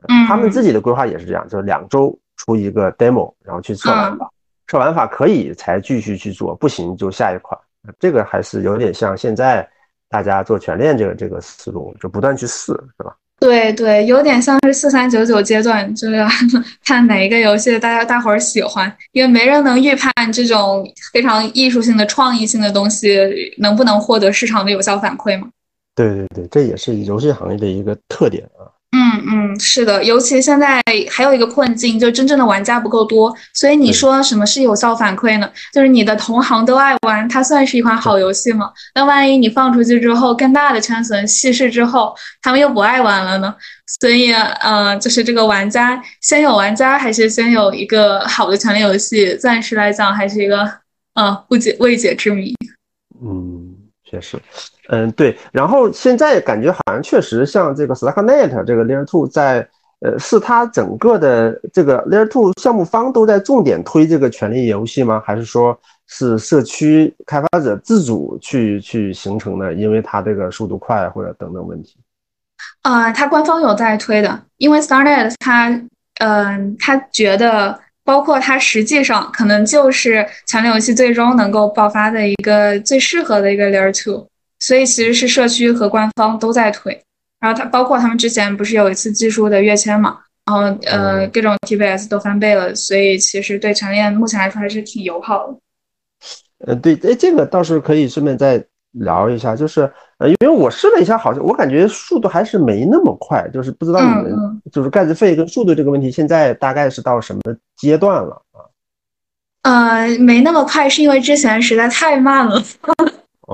[0.07, 4.29] 嗯，他们自己的规划也是这样，就是两周出一个 demo，然后去测玩法，
[4.67, 7.57] 测玩法可以才继续去做，不行就下一款。
[7.99, 9.67] 这个还是有点像现在
[10.09, 13.15] 大家做全链这个这个思路，就不断去试，是吧？
[13.39, 16.25] 对对，有点像是四三九九阶段，就是要
[16.85, 23.19] 看哪一个游戏大家大伙儿喜欢，因为没人能预判这种非常艺术性的、创意性的东西
[23.57, 25.49] 能不能获得市场的有效反馈嘛。
[25.93, 28.63] 对对对，这也是游戏行业的一个特点啊。
[28.95, 30.79] 嗯嗯，是的，尤其现在
[31.09, 35.49] 还有一个困境，就真正的玩家不够多，所以你说什么是有效反馈呢？
[35.73, 38.71] 就是你的同行都爱玩，它算是一款好游戏吗？
[38.93, 43.55] 那万一你放出去之后，更大的圈层稀释之后，他们又不爱玩了呢？
[43.99, 49.35] 所以，呃，就是这个玩家先有玩家，还是先有一个好的权力游戏？
[49.37, 50.71] 暂时来讲，还是一个
[51.15, 52.53] 呃不解未解之谜。
[53.25, 53.75] 嗯，
[54.07, 54.39] 确实。
[54.89, 59.65] 嗯，对，然后现在感觉好像确实像这个 Starknet 这个 Layer Two 在，
[60.01, 65.23] 呃，是它整个的这个 Layer Two 项目方都在重点推这个权力游戏吗？
[65.25, 69.73] 还是说是社区开发者自主去去形成的？
[69.73, 71.95] 因为它这个速度快或者等等问题？
[72.83, 75.69] 呃，它官方有在推的，因为 Starknet 它，
[76.19, 84.27] 嗯，他觉得包括它实际上可能就是权力游戏最终能够爆发的一个最适合的一个 Layer Two。
[84.65, 86.97] 所以其实是社区和官方都在推，
[87.41, 95.57] 然后它包括他们之前不是有一次技术的跃迁嘛，然后呃各种 TPS 都翻倍了，所以其实对全链目前来说还是挺友好的。
[96.65, 99.81] 呃，对，哎，这个倒是可以顺便再聊一下，就是
[100.17, 107.41] 呃，因为我试了一下，好像我感觉速度还是没那么快，就是不知道你们就是盖子费跟速度这个问题，现在大概是到什么
[107.75, 108.63] 阶段了啊？
[109.63, 112.63] 呃，没那么快，是因为之前实在太慢了。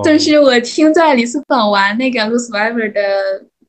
[0.04, 3.02] 就是我听在里斯本玩那个 Loose Survivor 的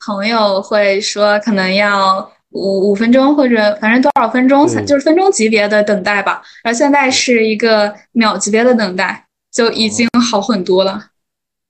[0.07, 6.43] 朋友会说，可能要五五分钟或者反正多少分钟才就是分钟级别的等待吧。
[6.63, 11.03] 然后现在是一个秒级别的等待，就已经好很多了。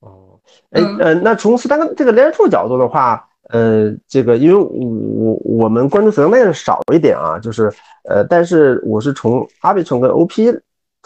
[0.01, 7.73] 哦，哎呃，那从斯丹这个 Layer Two 角度的话，呃，这个因为我我们关注 t a n 少一点啊，就是
[8.09, 10.61] 呃，但是我是从 Arbitrum 跟 OP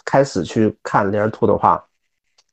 [0.05, 1.85] 开始去看 Layer Two 的话。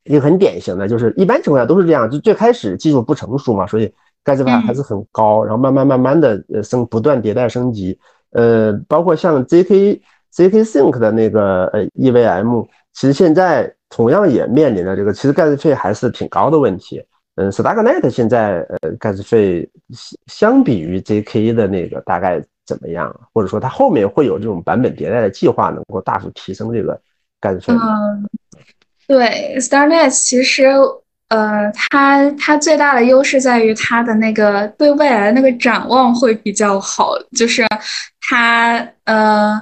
[0.04, 7.98] 一个很典型的，就是一般情况下都是这样，就最开始技术不成熟嘛，所以盖茨法还是很高，然后慢慢慢慢的呃升，不断迭代升级，
[8.32, 10.00] 呃，包括像 ZK
[10.34, 17.04] ZK Sync 的那个呃 EVM，其实现在同样也面临着这个，其实盖茨费还是挺高的问题。
[17.36, 19.70] 嗯，Starknet 现在呃盖茨费
[20.28, 23.14] 相比于 ZK 的那个大概怎么样？
[23.34, 27.00] 或者说它后面会有这种版本迭代的计划，能够大幅提升这个
[27.40, 27.84] 盖茨费吗？
[29.08, 30.66] 对，Starnet 其实，
[31.30, 37.66] 呃，它它最大的优势在于它的那个对未来的那个展望会比较好，就是
[38.30, 39.62] 它，呃，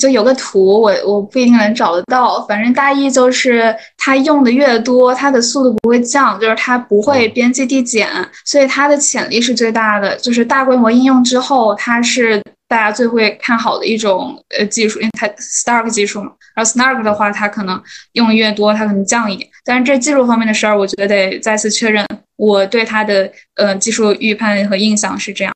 [0.00, 8.08] 就有个图，我我不一定能找得到，反正大意就是它用的越多，它的速度不会降，就是它不会边际递减，
[8.44, 12.40] 所以它的潜力是最大的，就是大规模应用之后，它是。
[12.70, 16.30] 大家最会看好的一种呃技术，因为它 Stark 技术嘛。
[16.54, 19.50] 然后 Snark 的话，它可能用的越多，它可能降一点。
[19.64, 22.06] 但是这技术方面的事儿，我觉得得再次确认。
[22.36, 25.52] 我对它的呃技术预判和印象是这样。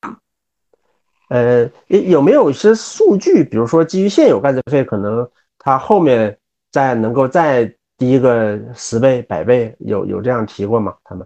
[1.29, 5.25] 呃，有没有一些数据，比如说基于现有盖子费，可能
[5.57, 6.37] 它后面
[6.73, 10.93] 再能够再低个十倍、百倍，有有这样提过吗？
[11.05, 11.25] 他们？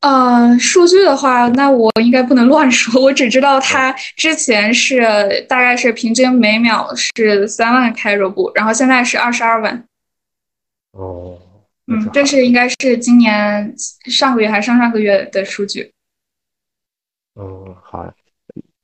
[0.00, 3.02] 呃，数据的话，那我应该不能乱说。
[3.02, 5.00] 我只知道它之前是
[5.46, 9.84] 大概是平均每秒是三万开入步，然后现在是二十二万。
[10.92, 11.38] 哦，
[11.86, 15.92] 嗯，这是应该是今年上个月还是上上个月的数据。
[17.34, 18.10] 哦，好，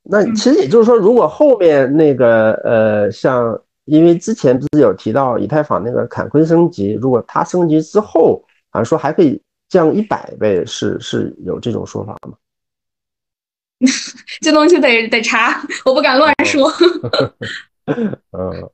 [0.03, 12.33] 那其实也就是说，如果后面那个呃，像因为之前不是有提到以太坊那个坎昆升级，如果它升级之后，好像说还可以降一百倍，是是有这种说法吗？
[14.41, 16.71] 这东西得得查，我不敢乱说。
[17.87, 18.69] 嗯，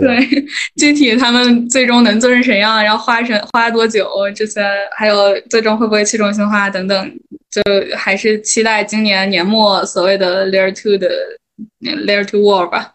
[0.00, 4.60] 对，具体他们最终能做成什么样，然后花成花多久，这些
[4.96, 7.18] 还有最终会不会去中心化等等，
[7.48, 7.62] 就
[7.96, 11.08] 还是期待今年年末所谓的 Layer Two 的
[11.80, 12.94] Layer Two War 吧。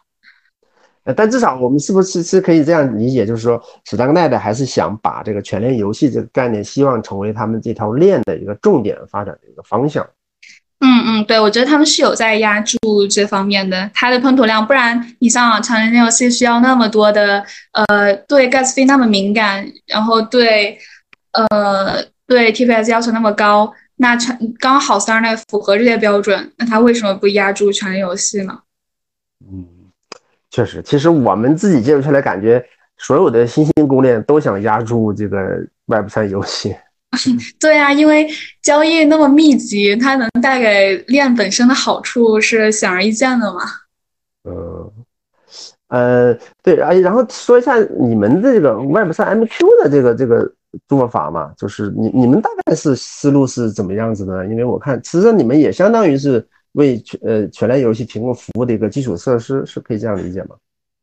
[1.06, 10.06] 呃，但至少我们是不是是可以这样理解，就是说史丹奈的还是想把这个全链游戏这个概念，希望成为他们这条链的一个重点发展的一个方向。
[10.80, 12.78] 嗯嗯，对，我觉得他们是有在压住
[13.10, 20.78] 这方面的，它的喷涂量，不然你像强人游戏需要那么多的，呃，对 gas fee 那么敏感，然后对，
[21.32, 28.60] 呃，对 TPS 要求那么高，那全刚好 s t a r n e 符合这些标准，那他为什么不压住全链游戏呢？
[29.50, 29.66] 嗯，
[30.56, 32.66] 确实，其实我们自己接触下来，感觉
[32.98, 35.38] 所有的新兴公链都想压住这个
[35.88, 36.74] Web 三游戏。
[37.60, 38.26] 对啊，因为
[38.62, 43.60] 交易那么密集，它能带给链本身的好处是显而易见的嘛。
[44.50, 44.90] 嗯，
[45.90, 50.50] 呃，对，哎，然后说一下你们这个 Web 三 MQ 的这个这个
[50.88, 54.46] 做法嘛，就是你你们大概是思路是怎么样子的？
[54.46, 60.56] 因为我看，其实你们也相当于是为呃全链游戏提供服务的一个基础设施，是可以这样理解吗？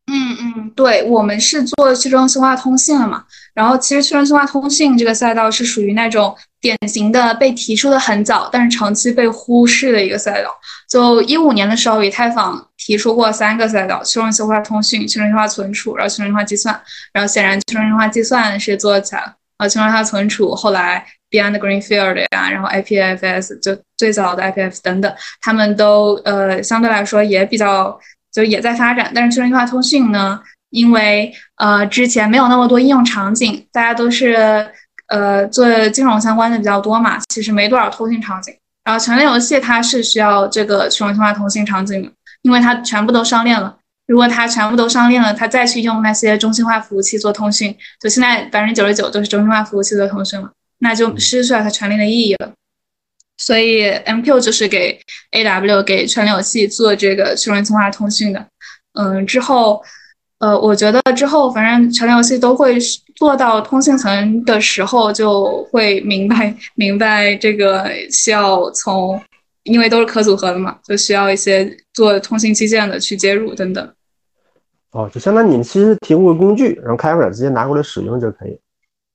[0.07, 10.51] 嗯嗯，对我们是做去中心化通信的嘛，然后其实去中心化通信这个赛道是属于那种典型的被提出的很早，但是长期被忽视的一个赛道。
[10.89, 16.79] 就一五年的时候，以太坊提出过三个赛道：去中心化通讯、去中心化存储，然后去中心化计算。
[17.13, 27.99] 然后显然去中心化计算是做起来了，啊，去中心化存储后来 Beyond Greenfield 呀，然后 IPFS 就最早的 IPFS 等等，他们都呃相对来说也比较。
[28.35, 30.41] 就也在发展，但是去中心化通讯呢，
[30.71, 34.67] 因为呃之前没有那么多应用场景，大家都是
[35.09, 38.57] 呃做金融相关的比较多嘛，其实没多少通信场景。
[38.85, 42.11] 然后全链游戏它是需要这个去中心化通信场景的，
[42.41, 43.77] 因为它全部都上链了。
[44.13, 50.51] 如果它全部都上链了，它再去用那些中心化服务器做通讯，就现在百分之九十九都是中心化服务器做通讯了，
[50.81, 52.53] 那就失去了它全链的意义了。
[53.39, 55.01] 所以，MQ 就是给
[55.31, 58.47] AW 给全流系做这个去中心化通讯的。
[58.93, 59.83] 嗯，之后，
[60.41, 62.77] 呃，我觉得之后反正全流系都会
[63.17, 69.19] 做到通信层的时候，就会明白明白这个需要从，
[69.63, 73.91] 因为都是可组合的嘛，就需要一些做通信器件的去接入等等。
[74.93, 78.59] 哦，就相当于你们其实提供个工具，然后开发者直接拿过来使用就可以。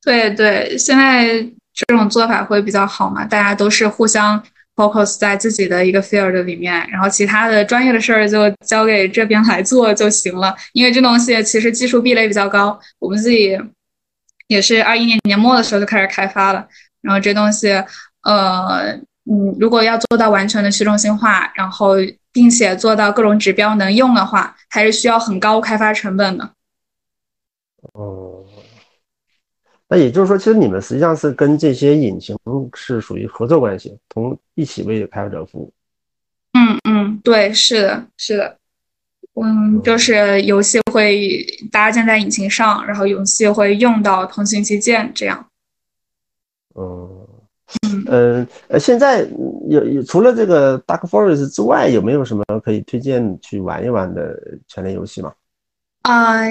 [0.03, 1.49] 对对，现在。
[1.79, 3.23] 这种做法会比较好嘛？
[3.23, 4.41] 大家都是互相
[4.75, 10.55] focus 在自己的一个 field 里面，然后其他的专业的事儿就交给这边来做就行了。
[10.73, 13.55] 因为这东西其实技术壁垒比较高，我们自己
[14.47, 16.67] 也是二一年年末的时候就开始开发了。
[17.01, 17.69] 然后这东西，
[18.23, 18.99] 呃，
[19.29, 21.95] 嗯，如果要做到完全的去中心化，然后
[22.31, 26.51] 并且做到各种指标能用的话，还是需要很高开发成本的。
[27.93, 28.45] 哦。
[29.89, 32.37] 那也就是说，其实你们实际上是跟这些引擎
[32.73, 35.73] 是属于合作关系，同一起为开发者服务。
[36.53, 38.57] 嗯嗯，对，是的，是的。
[39.39, 45.47] 嗯，就是游戏会搭建在引擎上，然后游戏会用到通信器件，这样。
[46.75, 47.26] 嗯
[48.09, 49.25] 嗯呃，现在
[49.69, 54.37] 有有除了这个 Dark Forest 之外，有没有什么可以推荐去玩一玩的
[54.67, 55.31] 全联游戏吗？
[56.03, 56.41] 啊，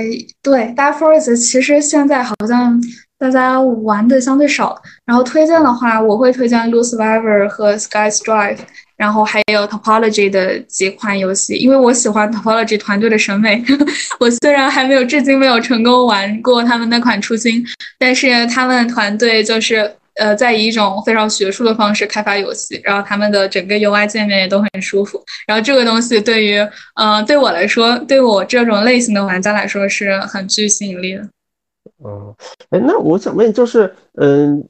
[0.43, 2.81] 对，Dark Forest 其实现在好像。
[3.19, 8.57] 大家玩的相对少，然后推荐的话，我会推荐《l u c i v e r 和《Sky Strive》，
[8.95, 13.65] 然后还有 Topology 的几款游戏，因为我喜欢 Topology 团队的审美。
[14.21, 17.65] 我虽然还没有至今没有成功玩过他们那款初心，
[17.99, 25.23] 但是他们团队就是呃在以一种非常学术的方式开发游戏，然后他们的整个 UI 界面也都很舒服。
[25.47, 26.59] 然后这个东西对于
[26.95, 31.29] 呃对我来说，对我这种类型的玩家来说是很具吸引力的。
[31.99, 32.35] 哦，
[32.71, 34.63] 哎，那我想问，就是，嗯，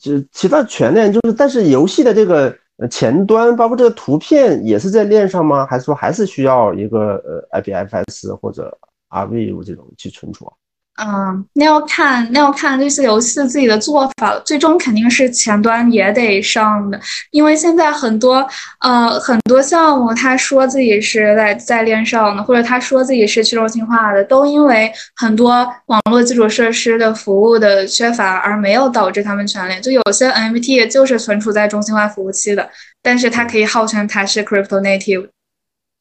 [0.00, 2.56] 就提到全链，就是，但是游戏的这个
[2.90, 5.66] 前端，包括这个图片，也是在链上吗？
[5.66, 7.16] 还是说还是需要一个
[7.50, 8.76] 呃 IPFS 或者
[9.10, 10.52] RV 这种去存储啊？
[11.00, 14.36] 嗯，那要看那要看这些游戏自己的做法。
[14.44, 18.44] 最终肯定是前端也得上的，因为现在很多
[18.80, 29.80] 呃很多项目，他说自己是在在链上的，或者他说自己是去中心化的，都因为很多网络基础设施的服务的缺乏而没有导致他们全链。
[29.80, 32.68] 就有些 NFT 就是存储在中心化服务器的，
[33.02, 35.28] 但是它可以号称它是 crypto native。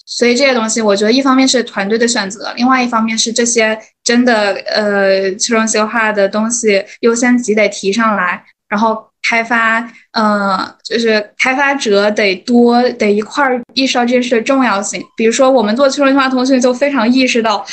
[0.10, 15.03] 所以这些东西，我觉得一方面是团队的选择，另外一方面是这些真的呃去中心化的东西优先级得提上来，然后开发呃就是开发者得多得一块儿意识到这件事的重要性。
[15.18, 17.66] 比如说我们做去中心化通讯就非常意识到，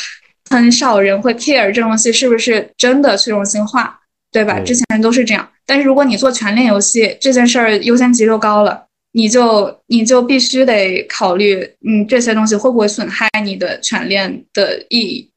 [0.50, 3.96] 很少人会 care 这东西是不是真的去中心化，
[4.32, 4.58] 对吧？
[4.58, 8.86] 之前都是这样，但是如果你做全链游戏，这件事儿优先级就高了。
[9.16, 15.30] 你就你就必须得考虑，嗯，这些东西会不会损害你的全链的意义？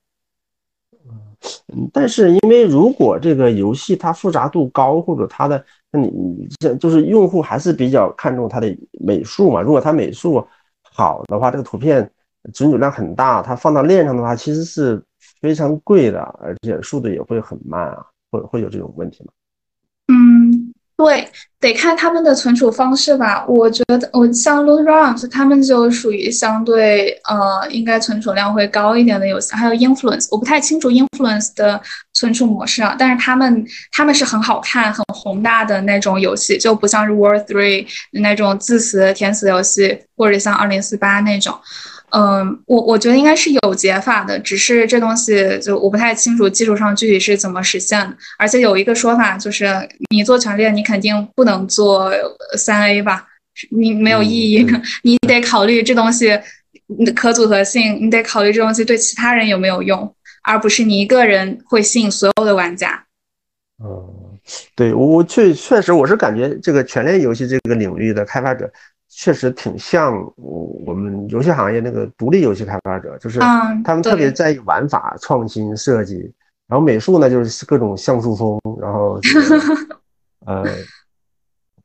[1.71, 9.61] 嗯，但是因为如果这个游戏它复杂度高，或者它的，那你你这就是用户还是比较看重它的美术嘛。
[9.61, 10.43] 如果它美术
[10.81, 12.09] 好的话，这个图片
[12.55, 14.99] 存储量很大，它放到链上的话，其实是
[15.39, 19.31] 非常贵的，而且速度也会很慢啊，会会有这种问题吗？
[20.97, 21.29] 对，
[21.59, 23.45] 得看他们的存储方式吧。
[23.47, 29.53] 我觉得我像 Loot Run 他们就属于相对呃，应该存储量会高一点的游戏。
[29.53, 31.79] 还有 Influence，我不太清楚 Influence 的
[32.13, 41.55] 存储模式啊，但是他们他们是很好看、很宏大的那种游戏，就不像是 War Three 那种自死填死游戏，或者像二零四八那种。
[42.11, 48.15] 嗯，我我觉得应该是有解法的，只是这东西就我不太清楚技术上具体是怎么实现的。
[48.37, 49.65] 而且有一个说法就是，
[50.09, 52.09] 你做全链，你肯定不能做
[52.57, 53.27] 三 A 吧？
[53.71, 54.65] 你没有意义，
[55.03, 56.39] 你得考虑这东西
[57.13, 63.03] 可组合性，你得考虑这东西对其他人有没有用，而不是你一个人会吸引所有的玩家。
[63.83, 64.39] 嗯，
[64.75, 68.71] 对我我确确实我是感觉这个全链游戏这个领域的开发者。
[69.19, 73.39] 确实挺像我我们游戏行业那个独立游戏开发者，就是
[73.83, 76.31] 他们特别在意玩法创新设计，
[76.67, 79.19] 然后美术呢就是各种像素风，然后
[80.45, 80.63] 呃，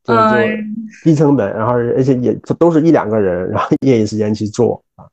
[0.05, 0.47] 就就
[1.05, 5.07] 低成本，然后而且也都是一两个人，然后业余时间去做啊。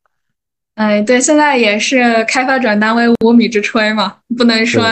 [0.76, 4.84] 哎，对，现在也是开发者难为无米之炊嘛，不能说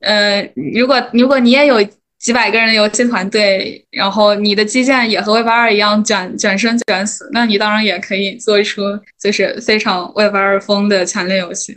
[0.00, 1.76] 呃，如果如果你也有。
[2.20, 8.82] 几百个人的游戏团队，然后你的基建也和 Web 二一样卷卷生卷死，那你当然也可以做出
[9.18, 11.74] 就是非常 Web 二风的全链游戏。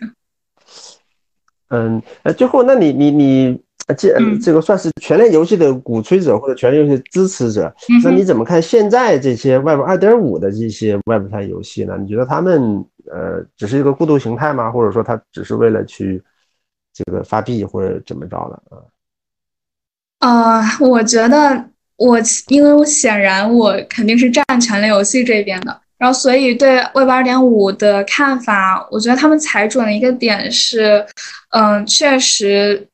[1.70, 3.58] 嗯，呃，最后，那你你你
[3.98, 7.74] 这这个算是全链游戏的鼓吹者或者全链游戏支持者，
[8.04, 11.98] 那你怎么看现在这些 Web 二点五的这些 Web 三游戏呢？
[11.98, 12.62] 你觉得他们
[13.10, 14.70] 呃只是一个过渡形态吗？
[14.70, 16.22] 或者说他只是为了去
[16.94, 18.84] 这个发币或者怎么着的啊？
[20.24, 21.62] 呃，我觉得
[21.98, 22.18] 我
[22.48, 31.06] 因为我显然我肯定是站全类游戏这边的，然后所以对 Web 二点五的看法，我觉得他们踩准了一个点是，
[31.50, 32.88] 嗯，确实。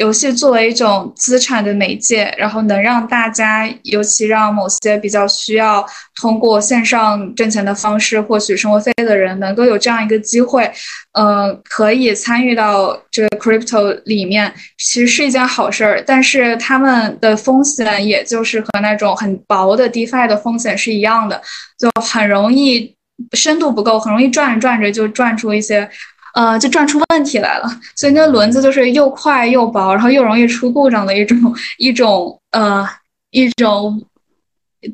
[0.00, 5.84] 游戏作为一种资产的媒介，然后能让大家，尤其让某些比较需要
[6.22, 10.72] 通过线上挣钱的方式获取生活费的人，能够有这样一个机会，
[11.12, 16.02] 呃，可以参与到这个 crypto 里面，其实是一件好事儿。
[16.06, 21.42] 但是他们的风险，也就是和那种很薄的 DeFi 的风险是一样的，
[21.78, 22.96] 就很容易
[23.36, 25.90] 深度不够，很容易转着转着就转出一些。
[26.34, 31.38] 呃，就转出问题来了，所以那轮子就是又快又薄，然后又容易出故障的一种
[31.78, 32.86] 一种呃
[33.30, 34.02] 一种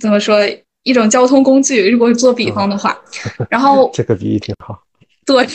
[0.01, 0.39] 怎么说
[0.83, 1.89] 一种交通工具。
[1.91, 2.97] 如果做比方的话，
[3.51, 4.79] 然后这个比喻挺好。
[5.25, 5.47] 对，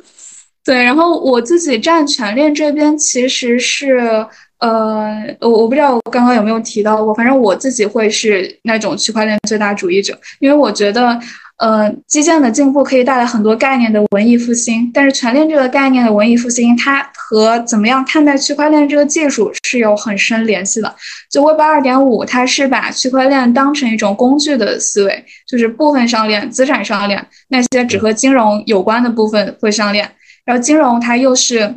[0.64, 4.26] 对，然后我自己站全链这边其实是
[4.62, 11.20] 呃，我我不知道我刚刚有没有提到过，反正我自己会是那种区块链最大主义者，因为我觉得。
[11.58, 20.92] 呃，基建的进步可以带来很多概念的文艺复兴，但是全链这个概念的文艺复兴，它和怎么样看待区块链这个技术是有很深联系的。
[21.30, 30.10] 就 Web 二点五，它是把区块链当成一种工具的思维，就是部分上链、资产上链，那些只和金融有关的部分会上链，
[30.44, 31.72] 然后金融它又是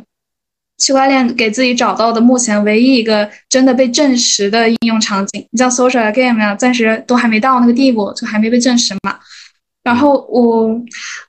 [0.78, 5.46] 区块链给自己找到的目前唯一一个真的被证实的应用场景。
[5.50, 9.18] 你像 social game 呀，暂时都还没到那个地步，就还没被证实嘛。
[9.82, 10.68] 然后我，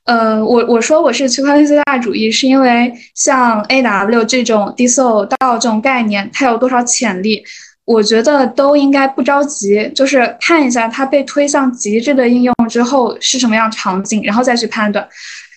[0.06, 7.44] 呃，我我说我是区块链最大主义，是因为像 A W 这种 D S O 到这种概念，它有多少潜力？
[7.86, 15.08] 我觉得都应该不着急，就是看一下它被推向极致的应用之后是什么样场景，然后再去判断。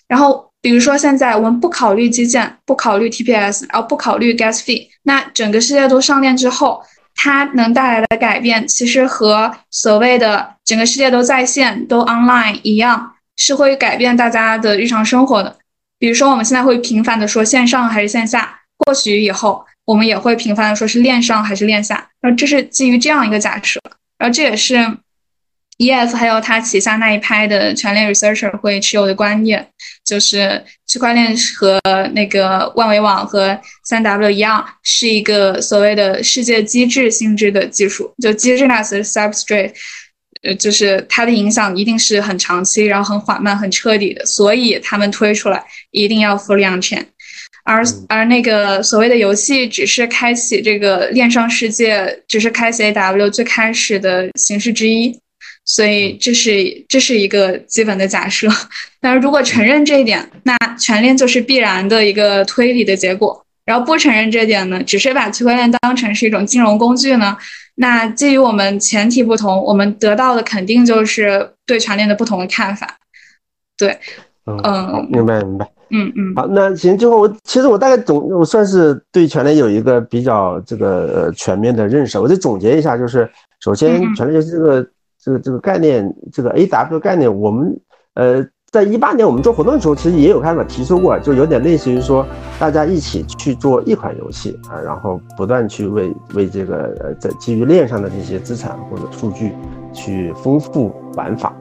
[0.07, 6.83] 然后比如说现在我们不考虑基建，不考虑 TPS，然后不考虑 gas fee，那整个世界都上链之后，
[7.15, 15.57] 它能带来的改变，其实和所谓的整个世界都在线、都 online 一样，是会改变大家的日常生活的。
[15.97, 23.79] 比如说我们现在会频繁的说线上还是线下，或许以后我们也会频繁的说是链上还是链下，然后这是基于这样一个假设，
[24.19, 24.97] 然后这也是。
[25.81, 26.15] E.F.
[26.15, 29.65] 还有他旗下那一派的全链 researcher 会持有的观念，
[30.05, 31.81] 就是区块链和
[32.13, 38.13] 那个万维网和三 W 一样，是一个所谓的世界机制性质的技术。
[38.21, 39.71] 就机制 ness substrate，
[40.43, 44.23] 呃，就是它的影响一定是很长期，然后很缓慢、很彻底的。
[44.23, 47.03] 所以他们推出来一定要 fully on chain，
[47.63, 53.31] 而而那个所谓的游戏只是开启这个链上世界，只是开启 A.W.
[53.31, 55.19] 最开始的形式之一。
[55.63, 58.47] 所以这是这是一个基本的假设，
[58.99, 63.45] 但是如果承认这一点，那全链就是必然的一个推理的结果。
[63.63, 67.37] 然后不承认这点呢，只是把区块链当成是一种金融工具呢，
[67.75, 72.97] 那基于我们前提不同，我们得到的肯定就是对全链的不同的看法。
[73.77, 73.97] 对，
[74.45, 76.35] 嗯，明白明白，嗯嗯。
[76.35, 83.29] 好，那行，最后我其实我大概总我算是对全链有一个比较这个全面的认识，我再总结一下，就是
[83.61, 84.85] 首先全链就是这个。
[85.21, 87.79] 这个这个概念，这个 A W 概念，我们
[88.15, 92.25] 呃，在一八年我们做活动的时候，其实也有开始提出过，就有点类似于说，
[92.59, 99.53] 大家一起去做一款游戏啊，然后不断去为为这个呃，在基于链上的这些资产或者数据
[99.93, 101.53] 去丰富玩法，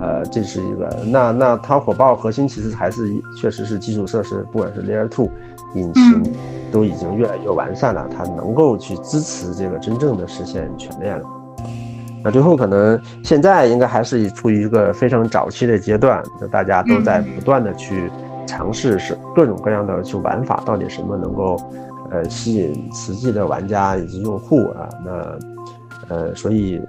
[0.00, 0.88] 呃，这是一个。
[1.06, 3.08] 那那它火爆核心其实还是
[3.40, 5.30] 确实是基础设施，不管是 Layer Two
[5.74, 6.22] 引擎
[6.72, 11.24] 都已经越来越完善了，它能够去支持这个真正的实现全链了。
[12.24, 18.10] 那最后可能现在应该还是处于一个非常早期的阶段，就大家都在不断的去
[18.46, 21.56] 尝试是各种各样的去玩法，到底什么能够
[22.10, 24.88] 呃吸引实际的玩家以及用户啊？
[25.04, 26.80] 那呃，所以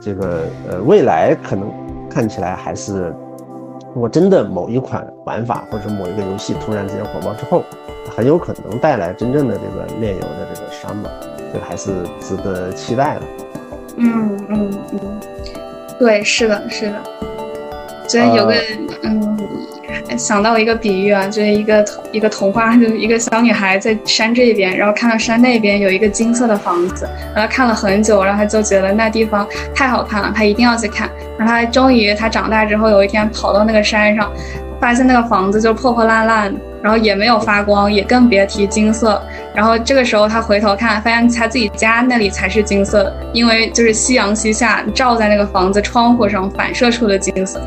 [0.00, 1.68] 这个呃未来可能
[2.10, 3.14] 看起来还是，
[3.94, 7.62] 如果真的某一款玩法或者某一个游戏突然之间火爆之后，
[8.14, 11.08] 很有可能带来真正的这个炼油的这个商嘛，
[11.52, 13.22] 这个还是值得期待的。
[13.96, 15.20] 嗯嗯嗯，
[15.98, 17.02] 对，是的，是的。
[18.06, 18.54] 昨天有个
[19.02, 19.38] 嗯，
[20.16, 31.10] 想到一个比喻啊，就是一个一个童话，就是一个小女孩在山这边，然后看到山那边有一个金色的房子，然后看了很久，然后她就觉得那地方太好看了，她一定要去看。
[31.36, 34.30] 然后她终于，她长大之后有一天跑到那个山上，
[34.80, 36.54] 发现那个房子就破破烂烂。
[36.82, 39.20] 然后也没有发光，也更别提金色。
[39.52, 47.60] 然后这个时候他回头看，发现他自己家那里才是金色的，因为就是夕阳西下照在那个房子窗户上反射出的金色。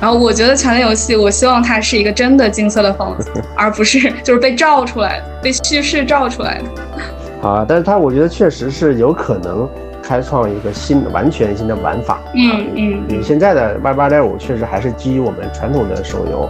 [0.00, 6.64] 然后我觉得权力游戏，我希望它是一个真的金色的房子， 而不是就是被照出来的、被叙事照出来的。
[7.48, 9.68] 啊，但是它我觉得确实是有可能
[10.04, 12.20] 开创一个新、完全新的玩法。
[12.34, 16.48] 嗯嗯，现在的 Y 八点五确实还是基于我们传统的手游。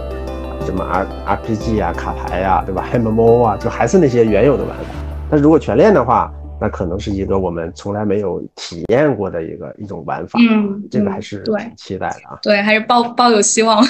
[0.65, 4.83] 什么 R RPG 啊，卡牌呀，对吧？MMO 啊，就还是那些原有的玩法。
[5.29, 10.39] 但如果全链的话，那可能是一个我们从来没有体验过的一个一种玩法。
[10.39, 12.39] 嗯，这个还是挺期待的啊。
[12.41, 13.81] 对，还是抱抱有希望。